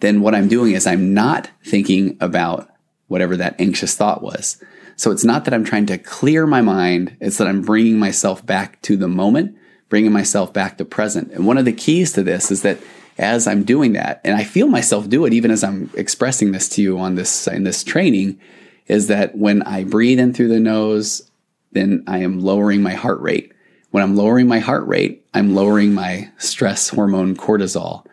[0.00, 2.68] then what I'm doing is I'm not thinking about
[3.06, 4.62] whatever that anxious thought was.
[4.96, 8.44] So it's not that I'm trying to clear my mind, it's that I'm bringing myself
[8.44, 9.56] back to the moment,
[9.88, 11.32] bringing myself back to present.
[11.32, 12.78] And one of the keys to this is that
[13.18, 16.68] as I'm doing that, and I feel myself do it even as I'm expressing this
[16.70, 18.40] to you on this in this training,
[18.86, 21.30] is that when I breathe in through the nose
[21.74, 23.52] then I am lowering my heart rate.
[23.90, 28.06] When I'm lowering my heart rate, I'm lowering my stress hormone cortisol.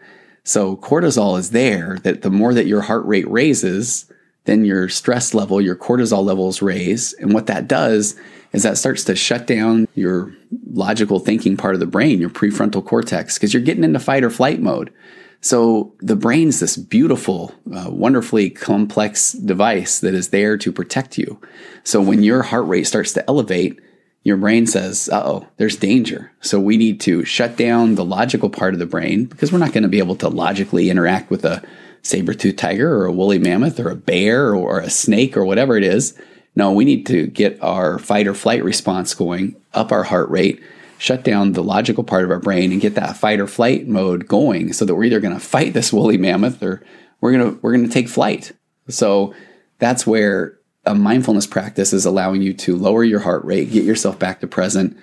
[0.44, 4.12] So cortisol is there that the more that your heart rate raises,
[4.46, 7.14] then your stress level, your cortisol levels raise.
[7.14, 8.16] And what that does
[8.54, 10.34] is that starts to shut down your
[10.72, 14.30] logical thinking part of the brain, your prefrontal cortex, because you're getting into fight or
[14.30, 14.94] flight mode.
[15.40, 21.42] So the brain's this beautiful, uh, wonderfully complex device that is there to protect you.
[21.84, 23.80] So when your heart rate starts to elevate,
[24.24, 26.32] your brain says, oh, there's danger.
[26.42, 29.74] So we need to shut down the logical part of the brain because we're not
[29.74, 31.64] going to be able to logically interact with a
[32.04, 35.84] saber-toothed tiger or a woolly mammoth or a bear or a snake or whatever it
[35.84, 36.16] is.
[36.56, 40.62] No, we need to get our fight or flight response going, up our heart rate,
[40.98, 44.28] shut down the logical part of our brain and get that fight or flight mode
[44.28, 46.84] going so that we're either going to fight this woolly mammoth or
[47.22, 48.52] we're going to we're going to take flight.
[48.90, 49.34] So
[49.80, 54.20] that's where a mindfulness practice is allowing you to lower your heart rate, get yourself
[54.20, 54.98] back to present,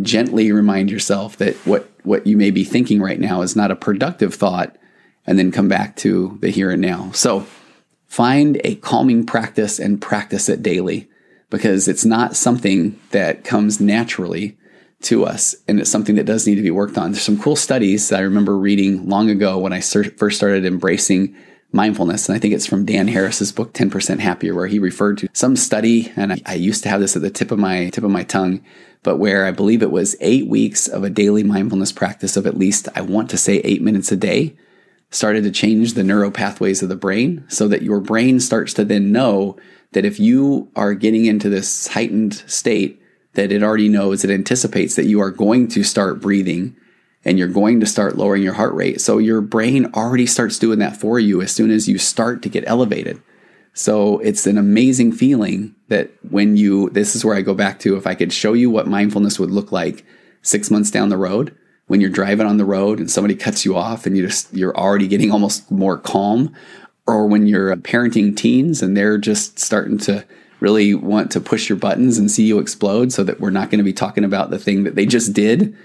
[0.00, 3.76] gently remind yourself that what what you may be thinking right now is not a
[3.76, 4.76] productive thought
[5.26, 7.10] and then come back to the here and now.
[7.12, 7.46] So
[8.10, 11.08] find a calming practice and practice it daily
[11.48, 14.58] because it's not something that comes naturally
[15.00, 17.12] to us, and it's something that does need to be worked on.
[17.12, 21.34] There's some cool studies that I remember reading long ago when I first started embracing
[21.72, 25.28] mindfulness, and I think it's from Dan Harris's book 10% Happier, where he referred to
[25.32, 28.02] some study, and I, I used to have this at the tip of my tip
[28.02, 28.60] of my tongue,
[29.04, 32.58] but where I believe it was eight weeks of a daily mindfulness practice of at
[32.58, 34.56] least I want to say eight minutes a day
[35.10, 38.84] started to change the neural pathways of the brain so that your brain starts to
[38.84, 39.56] then know
[39.92, 43.02] that if you are getting into this heightened state
[43.34, 46.76] that it already knows, it anticipates that you are going to start breathing
[47.24, 49.00] and you're going to start lowering your heart rate.
[49.00, 52.48] So your brain already starts doing that for you as soon as you start to
[52.48, 53.20] get elevated.
[53.72, 57.96] So it's an amazing feeling that when you, this is where I go back to
[57.96, 60.04] if I could show you what mindfulness would look like
[60.42, 61.56] six months down the road,
[61.90, 64.76] when you're driving on the road and somebody cuts you off and you just, you're
[64.76, 66.54] already getting almost more calm,
[67.08, 70.24] or when you're parenting teens and they're just starting to
[70.60, 73.78] really want to push your buttons and see you explode so that we're not going
[73.78, 75.76] to be talking about the thing that they just did,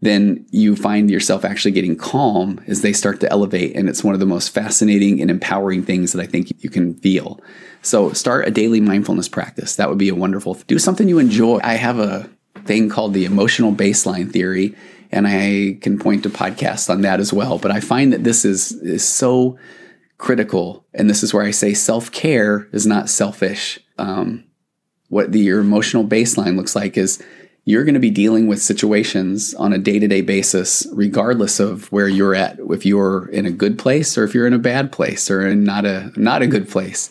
[0.00, 3.76] then you find yourself actually getting calm as they start to elevate.
[3.76, 6.94] And it's one of the most fascinating and empowering things that I think you can
[6.94, 7.38] feel.
[7.82, 9.76] So start a daily mindfulness practice.
[9.76, 11.60] That would be a wonderful, do something you enjoy.
[11.62, 12.30] I have a
[12.64, 14.74] thing called the emotional baseline theory,
[15.12, 17.58] and I can point to podcasts on that as well.
[17.58, 19.58] But I find that this is, is so
[20.18, 20.86] critical.
[20.94, 23.78] And this is where I say self care is not selfish.
[23.98, 24.44] Um,
[25.08, 27.22] what the, your emotional baseline looks like is
[27.64, 31.92] you're going to be dealing with situations on a day to day basis, regardless of
[31.92, 32.58] where you're at.
[32.70, 35.64] If you're in a good place or if you're in a bad place or in
[35.64, 37.10] not a not a good place.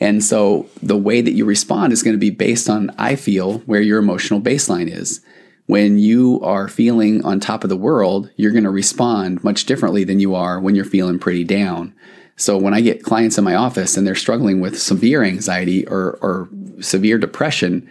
[0.00, 3.58] And so the way that you respond is going to be based on, I feel,
[3.60, 5.20] where your emotional baseline is.
[5.66, 10.04] When you are feeling on top of the world, you're going to respond much differently
[10.04, 11.94] than you are when you're feeling pretty down.
[12.36, 16.18] So when I get clients in my office and they're struggling with severe anxiety or,
[16.20, 16.48] or
[16.80, 17.88] severe depression,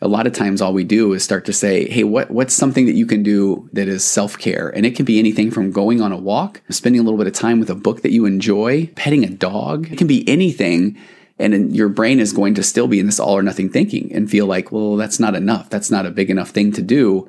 [0.00, 2.86] a lot of times all we do is start to say, hey, what, what's something
[2.86, 4.68] that you can do that is self care?
[4.68, 7.32] And it can be anything from going on a walk, spending a little bit of
[7.32, 9.90] time with a book that you enjoy, petting a dog.
[9.90, 10.96] It can be anything.
[11.38, 14.30] And your brain is going to still be in this all or nothing thinking and
[14.30, 15.68] feel like, well, that's not enough.
[15.68, 17.28] That's not a big enough thing to do.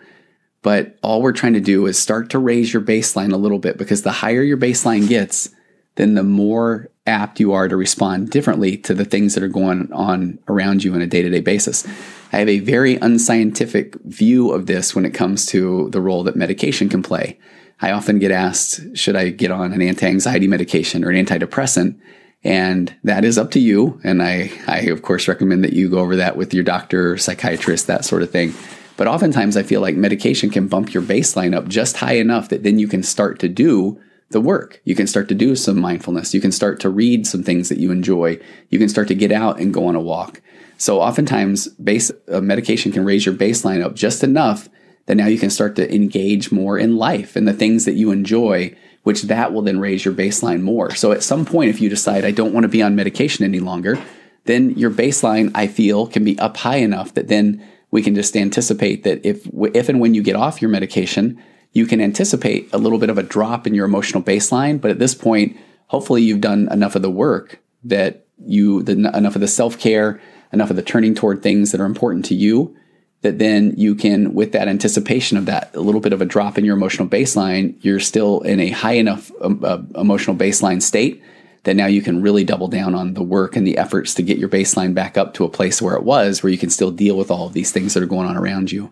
[0.61, 3.77] But all we're trying to do is start to raise your baseline a little bit
[3.77, 5.49] because the higher your baseline gets,
[5.95, 9.91] then the more apt you are to respond differently to the things that are going
[9.93, 11.85] on around you on a day to day basis.
[12.33, 16.35] I have a very unscientific view of this when it comes to the role that
[16.35, 17.39] medication can play.
[17.81, 21.99] I often get asked, should I get on an anti anxiety medication or an antidepressant?
[22.45, 23.99] And that is up to you.
[24.03, 27.87] And I, I, of course, recommend that you go over that with your doctor, psychiatrist,
[27.87, 28.53] that sort of thing.
[28.97, 32.61] But oftentimes I feel like medication can bump your baseline up just high enough that
[32.61, 34.79] then you can start to do the work.
[34.85, 36.35] You can start to do some mindfulness.
[36.35, 38.39] You can start to read some things that you enjoy.
[38.69, 40.41] You can start to get out and go on a walk.
[40.77, 44.69] So oftentimes, base uh, medication can raise your baseline up just enough
[45.07, 48.11] that now you can start to engage more in life and the things that you
[48.11, 50.93] enjoy, which that will then raise your baseline more.
[50.95, 53.59] So at some point, if you decide I don't want to be on medication any
[53.59, 53.99] longer,
[54.45, 58.35] then your baseline, I feel, can be up high enough that then we can just
[58.35, 61.39] anticipate that if if and when you get off your medication,
[61.71, 64.81] you can anticipate a little bit of a drop in your emotional baseline.
[64.81, 69.35] But at this point, hopefully you've done enough of the work that you, the, enough
[69.35, 70.19] of the self care,
[70.51, 72.75] enough of the turning toward things that are important to you,
[73.21, 76.57] that then you can, with that anticipation of that, a little bit of a drop
[76.57, 81.23] in your emotional baseline, you're still in a high enough um, uh, emotional baseline state
[81.63, 84.37] that now you can really double down on the work and the efforts to get
[84.37, 87.17] your baseline back up to a place where it was, where you can still deal
[87.17, 88.91] with all of these things that are going on around you.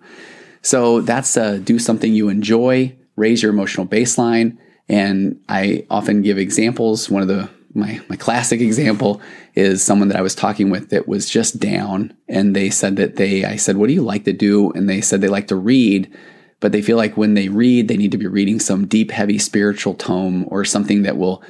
[0.63, 4.57] So that's uh, do something you enjoy, raise your emotional baseline.
[4.89, 7.09] And I often give examples.
[7.09, 9.21] One of the my my classic example
[9.55, 13.15] is someone that I was talking with that was just down, and they said that
[13.15, 15.55] they I said, "What do you like to do?" And they said they like to
[15.55, 16.11] read,
[16.59, 19.37] but they feel like when they read, they need to be reading some deep, heavy
[19.37, 21.43] spiritual tome or something that will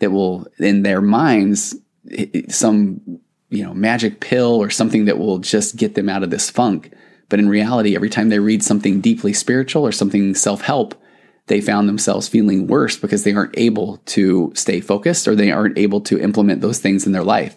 [0.00, 1.76] that will in their minds
[2.48, 3.00] some
[3.48, 6.92] you know magic pill or something that will just get them out of this funk.
[7.28, 10.99] But in reality, every time they read something deeply spiritual or something self help,
[11.50, 15.76] they found themselves feeling worse because they aren't able to stay focused or they aren't
[15.76, 17.56] able to implement those things in their life.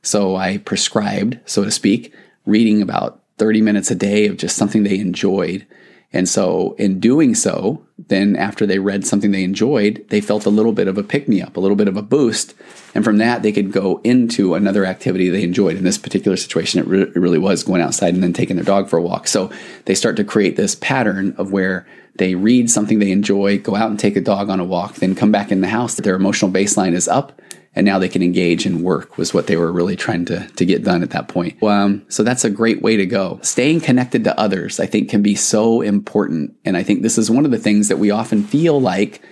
[0.00, 2.14] So I prescribed, so to speak,
[2.46, 5.66] reading about 30 minutes a day of just something they enjoyed.
[6.12, 10.50] And so in doing so, then after they read something they enjoyed, they felt a
[10.50, 12.54] little bit of a pick me up, a little bit of a boost.
[12.94, 15.76] And from that, they could go into another activity they enjoyed.
[15.76, 18.64] In this particular situation, it, re- it really was going outside and then taking their
[18.64, 19.26] dog for a walk.
[19.26, 19.50] So
[19.86, 23.90] they start to create this pattern of where they read something they enjoy, go out
[23.90, 25.94] and take a dog on a walk, then come back in the house.
[25.94, 27.40] Their emotional baseline is up
[27.74, 30.64] and now they can engage and work was what they were really trying to, to
[30.66, 31.62] get done at that point.
[31.62, 33.38] Um, so that's a great way to go.
[33.42, 36.54] Staying connected to others, I think, can be so important.
[36.64, 39.22] And I think this is one of the things that we often feel like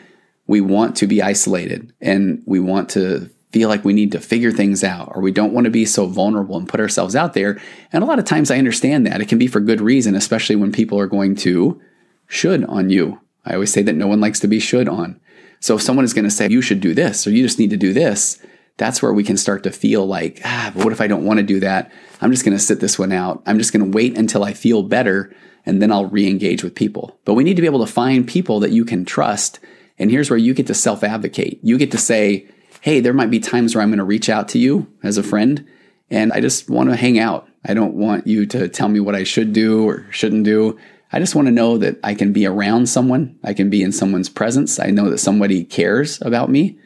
[0.47, 4.53] we want to be isolated and we want to feel like we need to figure
[4.53, 7.61] things out or we don't want to be so vulnerable and put ourselves out there.
[7.93, 9.21] And a lot of times I understand that.
[9.21, 11.81] It can be for good reason, especially when people are going to
[12.29, 13.21] should on you.
[13.45, 15.21] I always say that no one likes to be should on.
[15.61, 17.71] So if someone is going to say, you should do this, or you just need
[17.71, 18.43] to do this,
[18.77, 21.39] that's where we can start to feel like, ah, but what if I don't want
[21.39, 21.93] to do that?
[22.23, 23.43] I'm just going to sit this one out.
[23.45, 25.35] I'm just going to wait until I feel better
[25.67, 27.19] and then I'll re engage with people.
[27.27, 29.61] But we need to be able to find people that you can trust.
[29.99, 31.61] And here's where you get to self advocate.
[31.63, 32.49] You get to say,
[32.81, 35.23] hey, there might be times where I'm going to reach out to you as a
[35.23, 35.69] friend
[36.09, 37.49] and I just want to hang out.
[37.65, 40.79] I don't want you to tell me what I should do or shouldn't do.
[41.13, 43.39] I just want to know that I can be around someone.
[43.43, 44.79] I can be in someone's presence.
[44.79, 46.79] I know that somebody cares about me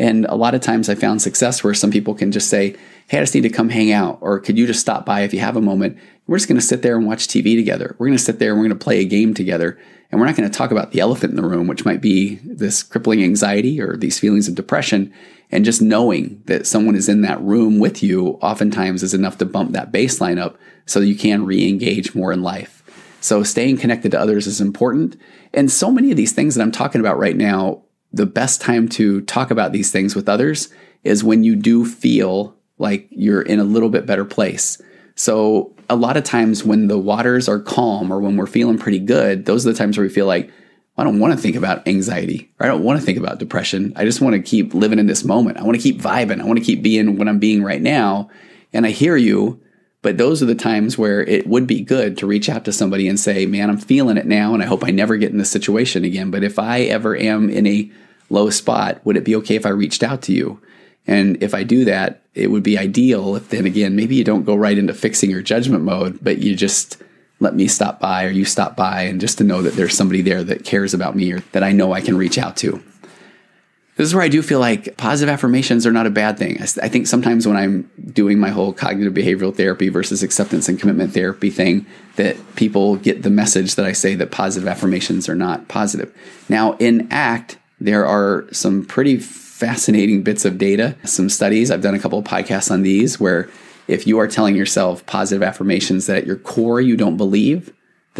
[0.00, 2.74] And a lot of times I found success where some people can just say,
[3.08, 4.16] Hey, I just need to come hang out.
[4.22, 5.98] Or could you just stop by if you have a moment?
[6.26, 7.96] We're just going to sit there and watch TV together.
[7.98, 9.78] We're going to sit there and we're going to play a game together.
[10.10, 12.36] And we're not going to talk about the elephant in the room, which might be
[12.36, 15.12] this crippling anxiety or these feelings of depression.
[15.50, 19.44] And just knowing that someone is in that room with you oftentimes is enough to
[19.44, 20.56] bump that baseline up
[20.86, 22.79] so you can re engage more in life.
[23.20, 25.16] So staying connected to others is important.
[25.52, 28.88] And so many of these things that I'm talking about right now, the best time
[28.90, 30.68] to talk about these things with others
[31.04, 34.80] is when you do feel like you're in a little bit better place.
[35.14, 38.98] So a lot of times when the waters are calm or when we're feeling pretty
[38.98, 40.50] good, those are the times where we feel like,
[40.96, 43.92] I don't want to think about anxiety or I don't want to think about depression.
[43.96, 45.56] I just want to keep living in this moment.
[45.56, 46.40] I want to keep vibing.
[46.40, 48.28] I want to keep being what I'm being right now.
[48.72, 49.60] And I hear you,
[50.02, 53.06] but those are the times where it would be good to reach out to somebody
[53.06, 55.50] and say, man, I'm feeling it now, and I hope I never get in this
[55.50, 56.30] situation again.
[56.30, 57.90] But if I ever am in a
[58.30, 60.60] low spot, would it be okay if I reached out to you?
[61.06, 64.44] And if I do that, it would be ideal if then again, maybe you don't
[64.44, 67.02] go right into fixing your judgment mode, but you just
[67.40, 70.22] let me stop by or you stop by and just to know that there's somebody
[70.22, 72.82] there that cares about me or that I know I can reach out to
[74.00, 76.56] this is where I do feel like positive affirmations are not a bad thing.
[76.58, 80.80] I, I, think sometimes when I'm doing my whole cognitive behavioral therapy versus acceptance and
[80.80, 81.84] commitment therapy thing,
[82.16, 86.16] that people get the message that I say that positive affirmations are not positive.
[86.48, 91.70] Now, in ACT, there are some pretty fascinating bits of data, some studies.
[91.70, 93.50] I've done a couple of podcasts on these where
[93.86, 97.70] if you are telling yourself positive affirmations that at your core you don't believe,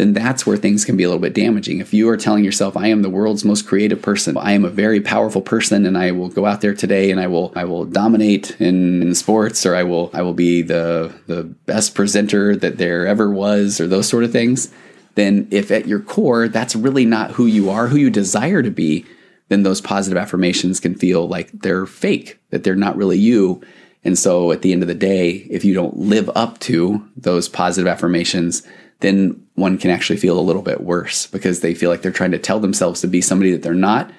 [0.01, 1.79] then that's where things can be a little bit damaging.
[1.79, 4.69] If you are telling yourself, I am the world's most creative person, I am a
[4.69, 7.85] very powerful person and I will go out there today and I will I will
[7.85, 12.79] dominate in, in sports or I will I will be the the best presenter that
[12.79, 14.71] there ever was or those sort of things,
[15.13, 18.71] then if at your core that's really not who you are, who you desire to
[18.71, 19.05] be,
[19.49, 23.61] then those positive affirmations can feel like they're fake, that they're not really you.
[24.03, 27.47] And so at the end of the day, if you don't live up to those
[27.47, 28.63] positive affirmations,
[29.01, 32.31] then one can actually feel a little bit worse because they feel like they're trying
[32.31, 34.11] to tell themselves to be somebody that they're not,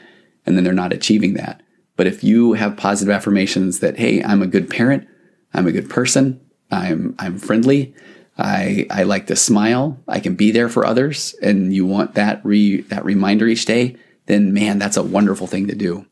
[0.44, 1.62] and then they're not achieving that.
[1.96, 5.06] But if you have positive affirmations that, hey, I'm a good parent,
[5.54, 7.94] I'm a good person, I'm I'm friendly,
[8.38, 12.44] I I like to smile, I can be there for others, and you want that
[12.44, 16.06] re that reminder each day, then man, that's a wonderful thing to do.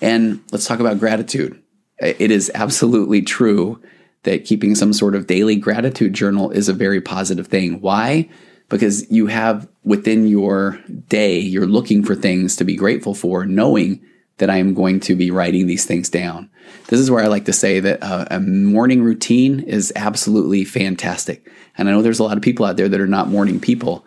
[0.00, 1.62] And let's talk about gratitude.
[1.98, 3.82] It is absolutely true
[4.24, 7.80] that keeping some sort of daily gratitude journal is a very positive thing.
[7.80, 8.28] Why?
[8.68, 14.04] Because you have within your day, you're looking for things to be grateful for, knowing
[14.38, 16.50] that I am going to be writing these things down.
[16.88, 21.50] This is where I like to say that uh, a morning routine is absolutely fantastic.
[21.76, 24.04] And I know there's a lot of people out there that are not morning people,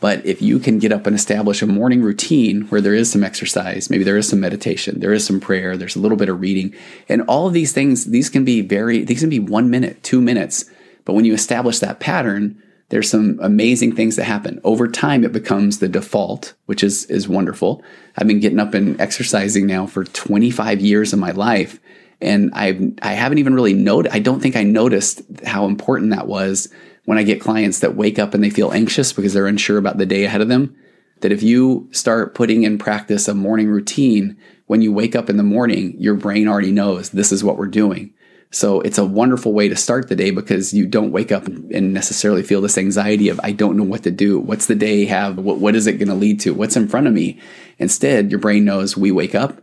[0.00, 3.24] but if you can get up and establish a morning routine where there is some
[3.24, 6.40] exercise, maybe there is some meditation, there is some prayer, there's a little bit of
[6.40, 6.74] reading,
[7.08, 10.20] and all of these things, these can be very, these can be one minute, two
[10.20, 10.66] minutes.
[11.04, 14.60] But when you establish that pattern, there's some amazing things that happen.
[14.62, 17.82] Over time, it becomes the default, which is, is wonderful.
[18.16, 21.80] I've been getting up and exercising now for 25 years of my life.
[22.20, 26.26] And I've, I haven't even really noted, I don't think I noticed how important that
[26.26, 26.72] was
[27.06, 29.96] when I get clients that wake up and they feel anxious because they're unsure about
[29.96, 30.76] the day ahead of them,
[31.20, 34.36] that if you start putting in practice a morning routine,
[34.66, 37.66] when you wake up in the morning, your brain already knows this is what we're
[37.68, 38.12] doing.
[38.50, 41.92] So it's a wonderful way to start the day because you don't wake up and
[41.92, 44.38] necessarily feel this anxiety of, I don't know what to do.
[44.38, 45.38] What's the day have?
[45.38, 46.54] What, what is it going to lead to?
[46.54, 47.40] What's in front of me?
[47.78, 49.62] Instead, your brain knows we wake up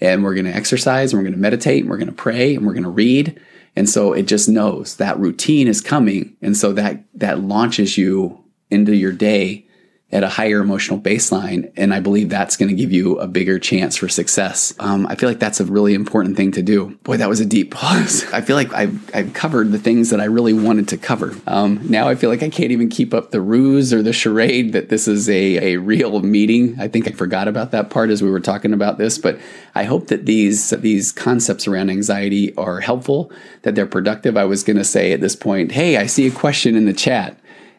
[0.00, 2.54] and we're going to exercise and we're going to meditate and we're going to pray
[2.54, 3.40] and we're going to read
[3.76, 6.36] and so it just knows that routine is coming.
[6.40, 9.66] And so that, that launches you into your day
[10.14, 11.72] at a higher emotional baseline.
[11.76, 14.72] And I believe that's going to give you a bigger chance for success.
[14.78, 16.96] Um, I feel like that's a really important thing to do.
[17.02, 18.24] Boy, that was a deep pause.
[18.32, 21.34] I feel like I've, I've covered the things that I really wanted to cover.
[21.48, 24.72] Um, now I feel like I can't even keep up the ruse or the charade
[24.72, 26.80] that this is a, a real meeting.
[26.80, 29.40] I think I forgot about that part as we were talking about this, but
[29.74, 34.36] I hope that these, these concepts around anxiety are helpful, that they're productive.
[34.36, 36.92] I was going to say at this point, hey, I see a question in the
[36.92, 37.36] chat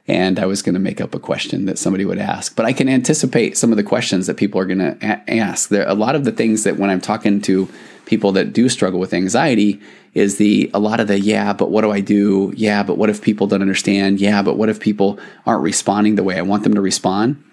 [0.08, 2.56] and I was going to make up a question that somebody would ask.
[2.56, 5.70] But I can anticipate some of the questions that people are going to a- ask.
[5.70, 7.68] There a lot of the things that when I'm talking to
[8.06, 9.82] people that do struggle with anxiety
[10.14, 12.54] is the a lot of the yeah, but what do I do?
[12.56, 14.22] Yeah, but what if people don't understand?
[14.22, 17.44] Yeah, but what if people aren't responding the way I want them to respond?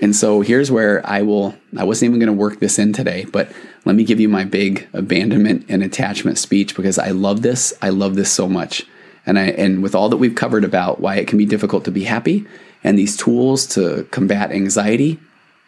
[0.00, 3.24] And so here's where I will I wasn't even going to work this in today,
[3.24, 3.52] but
[3.84, 7.74] let me give you my big abandonment and attachment speech because I love this.
[7.82, 8.86] I love this so much.
[9.24, 11.90] And I and with all that we've covered about why it can be difficult to
[11.90, 12.46] be happy
[12.84, 15.20] and these tools to combat anxiety,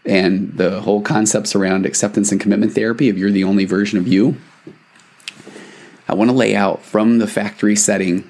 [0.05, 4.07] and the whole concepts around acceptance and commitment therapy if you're the only version of
[4.07, 4.37] you
[6.09, 8.29] i want to lay out from the factory setting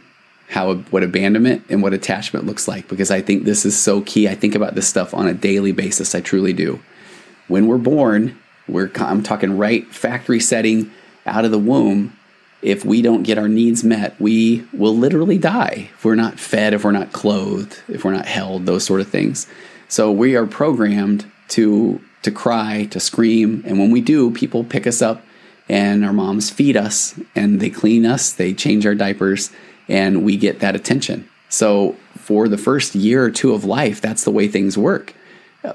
[0.50, 4.28] how what abandonment and what attachment looks like because i think this is so key.
[4.28, 6.14] I think about this stuff on a daily basis.
[6.14, 6.80] I truly do.
[7.48, 10.90] When we're born we're i'm talking right factory setting
[11.26, 12.16] out of the womb
[12.64, 16.72] if we don't get our needs met, we will literally die if we're not fed,
[16.72, 19.46] if we're not clothed, if we're not held, those sort of things.
[19.86, 24.86] So we are programmed to to cry, to scream, and when we do, people pick
[24.86, 25.22] us up
[25.68, 29.50] and our moms feed us and they clean us, they change our diapers,
[29.86, 31.28] and we get that attention.
[31.50, 35.12] So for the first year or two of life, that's the way things work.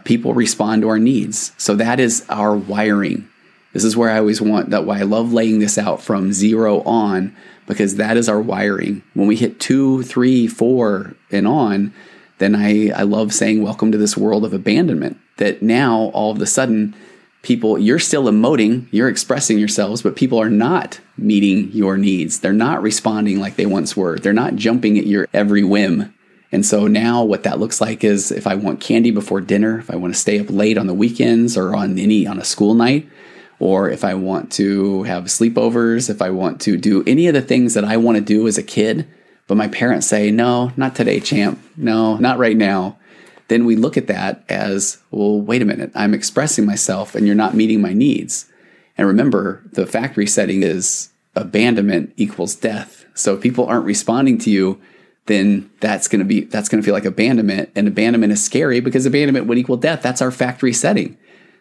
[0.06, 1.54] People respond to our needs.
[1.60, 3.30] So that is our wiring.
[3.74, 6.82] This is where I always want that why I love laying this out from zero
[6.82, 7.36] on
[7.68, 9.04] because that is our wiring.
[9.14, 11.94] When we hit two, three, four, and on,
[12.40, 15.18] then I, I love saying, Welcome to this world of abandonment.
[15.38, 16.96] That now all of a sudden,
[17.44, 22.40] people, you're still emoting, you're expressing yourselves, but people are not meeting your needs.
[22.40, 24.18] They're not responding like they once were.
[24.18, 26.14] They're not jumping at your every whim.
[26.52, 29.92] And so now what that looks like is if I want candy before dinner, if
[29.92, 32.74] I want to stay up late on the weekends or on any on a school
[32.74, 33.08] night,
[33.60, 37.42] or if I want to have sleepovers, if I want to do any of the
[37.42, 39.08] things that I want to do as a kid,
[39.48, 41.60] but my parents say, no, not today, champ.
[41.76, 42.98] No, not right now.
[43.50, 47.36] Then we look at that as, well, wait a minute, I'm expressing myself and you're
[47.36, 48.50] not meeting my needs.
[48.98, 53.06] And remember, the factory setting is abandonment equals death.
[53.16, 54.80] So if people aren't responding to you,
[55.30, 58.80] then that's going to be that's going to feel like abandonment and abandonment is scary
[58.80, 61.16] because abandonment would equal death that's our factory setting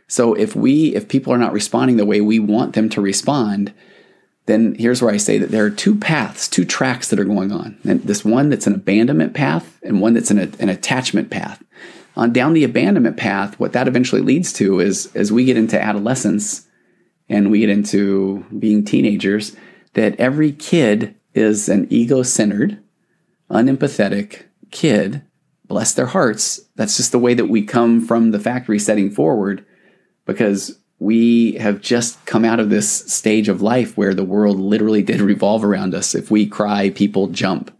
[0.08, 3.72] so if we if people are not responding the way we want them to respond,
[4.46, 7.52] then here's where I say that there are two paths, two tracks that are going
[7.52, 7.78] on.
[7.84, 11.62] And this one that's an abandonment path and one that's an, an attachment path.
[12.16, 15.80] On down the abandonment path, what that eventually leads to is as we get into
[15.80, 16.66] adolescence
[17.28, 19.54] and we get into being teenagers,
[19.92, 22.82] that every kid is an ego-centered,
[23.50, 25.22] unempathetic kid.
[25.66, 26.60] Bless their hearts.
[26.76, 29.66] That's just the way that we come from the factory setting forward
[30.28, 35.02] because we have just come out of this stage of life where the world literally
[35.02, 36.14] did revolve around us.
[36.14, 37.76] If we cry, people jump.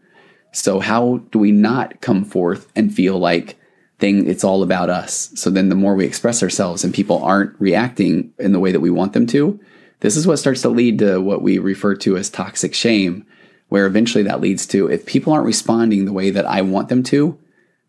[0.51, 3.57] So how do we not come forth and feel like
[3.99, 5.31] thing it's all about us?
[5.35, 8.81] So then the more we express ourselves and people aren't reacting in the way that
[8.81, 9.61] we want them to,
[10.01, 13.27] this is what starts to lead to what we refer to as toxic shame,
[13.69, 17.03] where eventually that leads to if people aren't responding the way that I want them
[17.05, 17.39] to,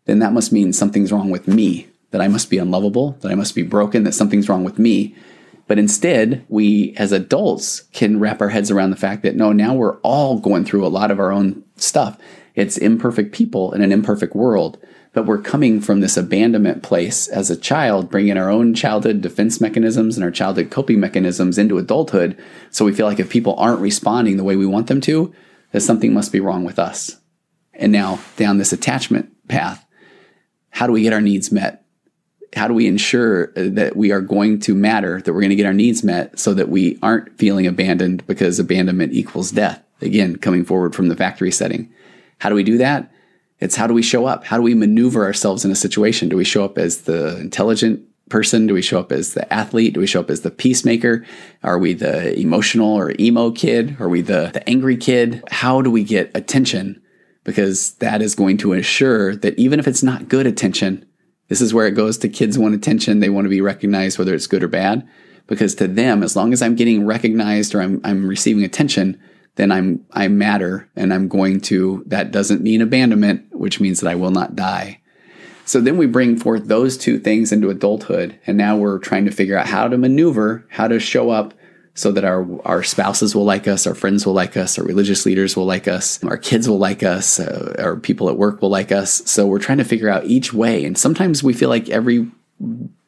[0.04, 3.34] then that must mean something's wrong with me that I must be unlovable, that I
[3.34, 5.14] must be broken, that something's wrong with me.
[5.66, 9.74] But instead, we as adults can wrap our heads around the fact that no, now
[9.74, 12.18] we're all going through a lot of our own stuff.
[12.56, 14.78] It's imperfect people in an imperfect world,
[15.12, 19.60] but we're coming from this abandonment place as a child, bringing our own childhood defense
[19.60, 22.36] mechanisms and our childhood coping mechanisms into adulthood.
[22.70, 25.32] So we feel like if people aren't responding the way we want them to,
[25.72, 27.16] that something must be wrong with us.
[27.74, 29.86] And now down this attachment path,
[30.70, 31.84] how do we get our needs met?
[32.54, 35.66] How do we ensure that we are going to matter, that we're going to get
[35.66, 39.82] our needs met so that we aren't feeling abandoned because abandonment equals death?
[40.00, 41.92] Again, coming forward from the factory setting.
[42.38, 43.12] How do we do that?
[43.60, 44.44] It's how do we show up?
[44.44, 46.28] How do we maneuver ourselves in a situation?
[46.28, 48.66] Do we show up as the intelligent person?
[48.66, 49.92] Do we show up as the athlete?
[49.92, 51.26] Do we show up as the peacemaker?
[51.62, 53.96] Are we the emotional or emo kid?
[54.00, 55.44] Are we the, the angry kid?
[55.50, 57.02] How do we get attention?
[57.44, 61.04] Because that is going to ensure that even if it's not good attention,
[61.50, 63.18] this is where it goes to kids want attention.
[63.18, 65.06] They want to be recognized, whether it's good or bad.
[65.48, 69.20] Because to them, as long as I'm getting recognized or I'm, I'm receiving attention,
[69.56, 74.08] then I'm I matter and I'm going to that doesn't mean abandonment, which means that
[74.08, 75.00] I will not die.
[75.64, 79.32] So then we bring forth those two things into adulthood, and now we're trying to
[79.32, 81.52] figure out how to maneuver, how to show up
[81.94, 85.26] so that our, our spouses will like us, our friends will like us, our religious
[85.26, 88.70] leaders will like us, our kids will like us, uh, our people at work will
[88.70, 89.22] like us.
[89.28, 90.84] So we're trying to figure out each way.
[90.84, 92.30] And sometimes we feel like every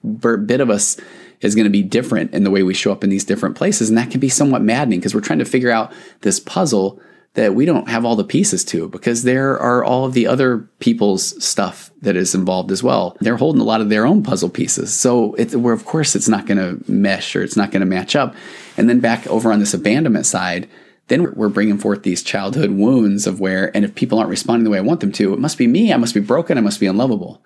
[0.03, 0.99] bit of us
[1.41, 3.89] is going to be different in the way we show up in these different places.
[3.89, 7.01] And that can be somewhat maddening because we're trying to figure out this puzzle
[7.35, 10.59] that we don't have all the pieces to because there are all of the other
[10.81, 13.17] people's stuff that is involved as well.
[13.21, 14.93] They're holding a lot of their own puzzle pieces.
[14.93, 17.87] So it, where of course it's not going to mesh or it's not going to
[17.87, 18.35] match up.
[18.77, 20.69] And then back over on this abandonment side,
[21.09, 24.71] then we're bringing forth these childhood wounds of where, and if people aren't responding the
[24.71, 25.93] way I want them to, it must be me.
[25.93, 26.59] I must be broken.
[26.59, 27.43] I must be unlovable.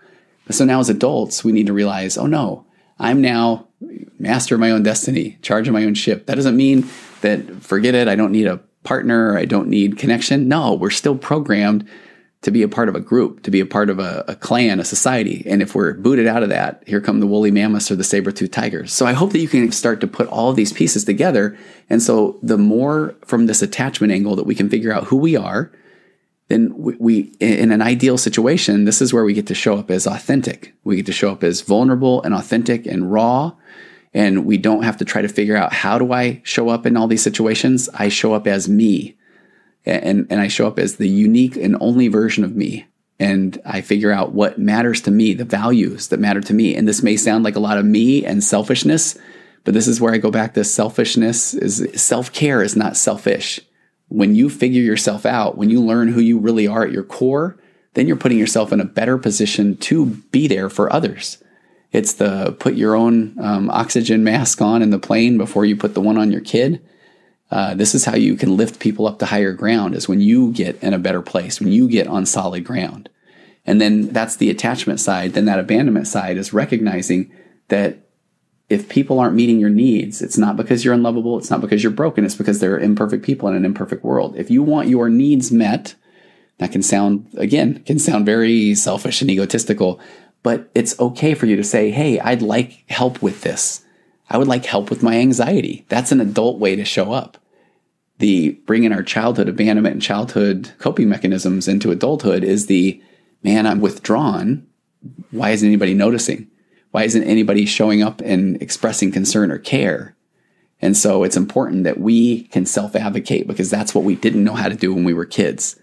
[0.50, 2.66] So now as adults, we need to realize, oh no,
[2.98, 3.68] I'm now
[4.18, 6.26] master of my own destiny, charge of my own ship.
[6.26, 6.88] That doesn't mean
[7.20, 8.08] that forget it.
[8.08, 10.48] I don't need a partner, I don't need connection.
[10.48, 11.86] No, we're still programmed
[12.42, 14.78] to be a part of a group, to be a part of a, a, clan,
[14.78, 15.42] a society.
[15.46, 18.52] And if we're booted out of that, here come the woolly mammoths or the saber-toothed
[18.52, 18.92] tigers.
[18.92, 21.58] So I hope that you can start to put all these pieces together.
[21.90, 25.34] And so the more from this attachment angle that we can figure out who we
[25.36, 25.72] are,
[26.48, 29.90] then we, we in an ideal situation, this is where we get to show up
[29.90, 30.72] as authentic.
[30.84, 33.52] We get to show up as vulnerable and authentic and raw.
[34.16, 36.96] And we don't have to try to figure out how do I show up in
[36.96, 37.90] all these situations?
[37.92, 39.14] I show up as me
[39.84, 42.86] and, and I show up as the unique and only version of me.
[43.20, 46.74] And I figure out what matters to me, the values that matter to me.
[46.74, 49.18] And this may sound like a lot of me and selfishness,
[49.64, 53.60] but this is where I go back to selfishness is self care is not selfish.
[54.08, 57.58] When you figure yourself out, when you learn who you really are at your core,
[57.92, 61.36] then you're putting yourself in a better position to be there for others.
[61.92, 65.94] It's the put your own um, oxygen mask on in the plane before you put
[65.94, 66.84] the one on your kid.
[67.50, 70.52] Uh, this is how you can lift people up to higher ground is when you
[70.52, 73.08] get in a better place, when you get on solid ground.
[73.64, 75.32] And then that's the attachment side.
[75.32, 77.30] Then that abandonment side is recognizing
[77.68, 77.98] that
[78.68, 81.92] if people aren't meeting your needs, it's not because you're unlovable, it's not because you're
[81.92, 84.36] broken, it's because they're imperfect people in an imperfect world.
[84.36, 85.94] If you want your needs met,
[86.58, 90.00] that can sound, again, can sound very selfish and egotistical,
[90.46, 93.84] but it's okay for you to say, hey, I'd like help with this.
[94.30, 95.84] I would like help with my anxiety.
[95.88, 97.36] That's an adult way to show up.
[98.18, 103.02] The bringing our childhood abandonment and childhood coping mechanisms into adulthood is the
[103.42, 104.64] man, I'm withdrawn.
[105.32, 106.48] Why isn't anybody noticing?
[106.92, 110.14] Why isn't anybody showing up and expressing concern or care?
[110.80, 114.54] And so it's important that we can self advocate because that's what we didn't know
[114.54, 115.74] how to do when we were kids.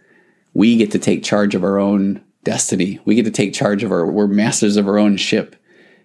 [0.53, 2.99] We get to take charge of our own destiny.
[3.05, 5.55] We get to take charge of our, we're masters of our own ship.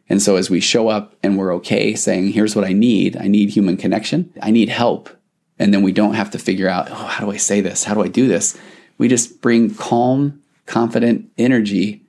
[0.09, 3.29] And so as we show up and we're okay saying, here's what I need I
[3.29, 5.11] need human connection, I need help.
[5.59, 7.85] And then we don't have to figure out, oh, how do I say this?
[7.85, 8.57] How do I do this?
[8.97, 12.07] We just bring calm, confident energy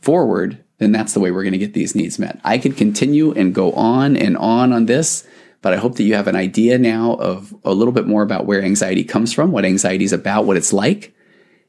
[0.00, 0.62] forward.
[0.78, 2.40] Then that's the way we're going to get these needs met.
[2.42, 5.26] I could continue and go on and on on this,
[5.62, 8.44] but I hope that you have an idea now of a little bit more about
[8.44, 11.13] where anxiety comes from, what anxiety is about, what it's like,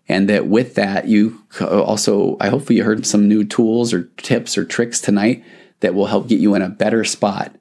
[0.07, 4.57] and that with that, you also, I hope you heard some new tools or tips
[4.57, 5.43] or tricks tonight
[5.79, 7.55] that will help get you in a better spot.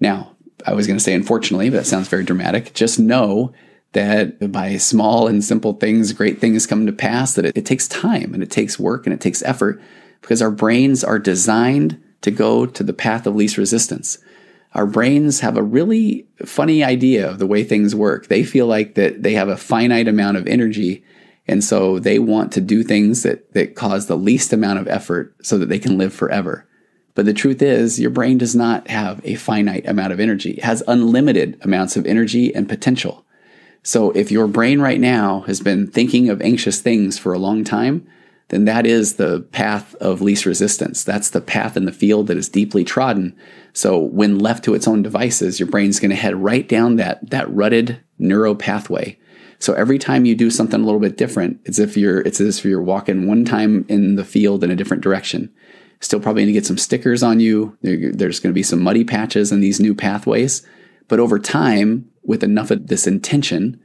[0.00, 0.36] Now,
[0.66, 2.72] I was going to say, unfortunately, but that sounds very dramatic.
[2.72, 3.52] Just know
[3.92, 7.88] that by small and simple things, great things come to pass, that it, it takes
[7.88, 9.80] time and it takes work and it takes effort
[10.20, 14.18] because our brains are designed to go to the path of least resistance.
[14.74, 18.26] Our brains have a really funny idea of the way things work.
[18.26, 21.04] They feel like that they have a finite amount of energy
[21.48, 25.34] and so they want to do things that, that cause the least amount of effort
[25.42, 26.68] so that they can live forever.
[27.14, 30.52] But the truth is, your brain does not have a finite amount of energy.
[30.52, 33.24] It has unlimited amounts of energy and potential.
[33.82, 37.64] So if your brain right now has been thinking of anxious things for a long
[37.64, 38.06] time,
[38.48, 41.02] then that is the path of least resistance.
[41.02, 43.36] That's the path in the field that is deeply trodden.
[43.72, 47.30] So when left to its own devices, your brain's going to head right down that,
[47.30, 49.18] that rutted neuro pathway
[49.58, 52.58] so every time you do something a little bit different, it's if you're it's as
[52.58, 55.52] if you're walking one time in the field in a different direction.
[56.00, 57.76] Still probably going to get some stickers on you.
[57.82, 60.64] there's going to be some muddy patches in these new pathways.
[61.08, 63.80] But over time, with enough of this intention,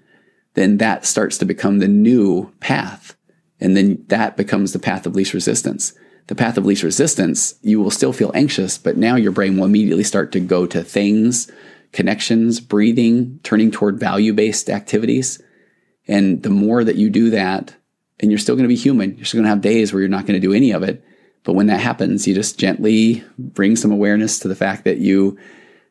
[0.53, 3.15] then that starts to become the new path.
[3.59, 5.93] And then that becomes the path of least resistance.
[6.27, 9.65] The path of least resistance, you will still feel anxious, but now your brain will
[9.65, 11.51] immediately start to go to things,
[11.91, 15.41] connections, breathing, turning toward value based activities.
[16.07, 17.75] And the more that you do that,
[18.19, 20.09] and you're still going to be human, you're still going to have days where you're
[20.09, 21.03] not going to do any of it.
[21.43, 25.37] But when that happens, you just gently bring some awareness to the fact that you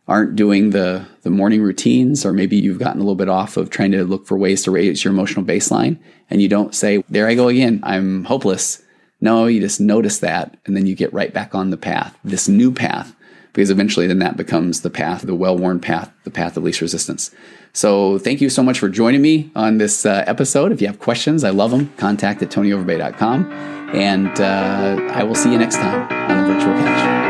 [0.09, 3.71] aren't doing the, the morning routines, or maybe you've gotten a little bit off of
[3.71, 5.99] trying to look for ways to raise your emotional baseline.
[6.31, 8.83] And you don't say, There I go again, I'm hopeless.
[9.21, 12.49] No, you just notice that, and then you get right back on the path, this
[12.49, 13.15] new path,
[13.53, 16.81] because eventually then that becomes the path, the well worn path, the path of least
[16.81, 17.31] resistance.
[17.75, 20.73] So thank you so much for joining me on this uh, episode.
[20.73, 21.93] If you have questions, I love them.
[21.97, 23.53] Contact at tonyoverbay.com.
[23.95, 27.21] And uh, I will see you next time on the virtual couch.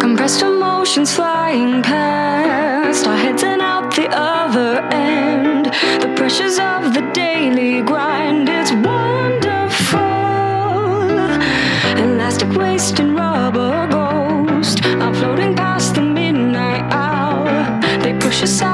[0.00, 5.66] Compressed emotions flying past our heads and out the other end.
[5.66, 8.48] The pressures of the daily grind
[18.42, 18.71] precious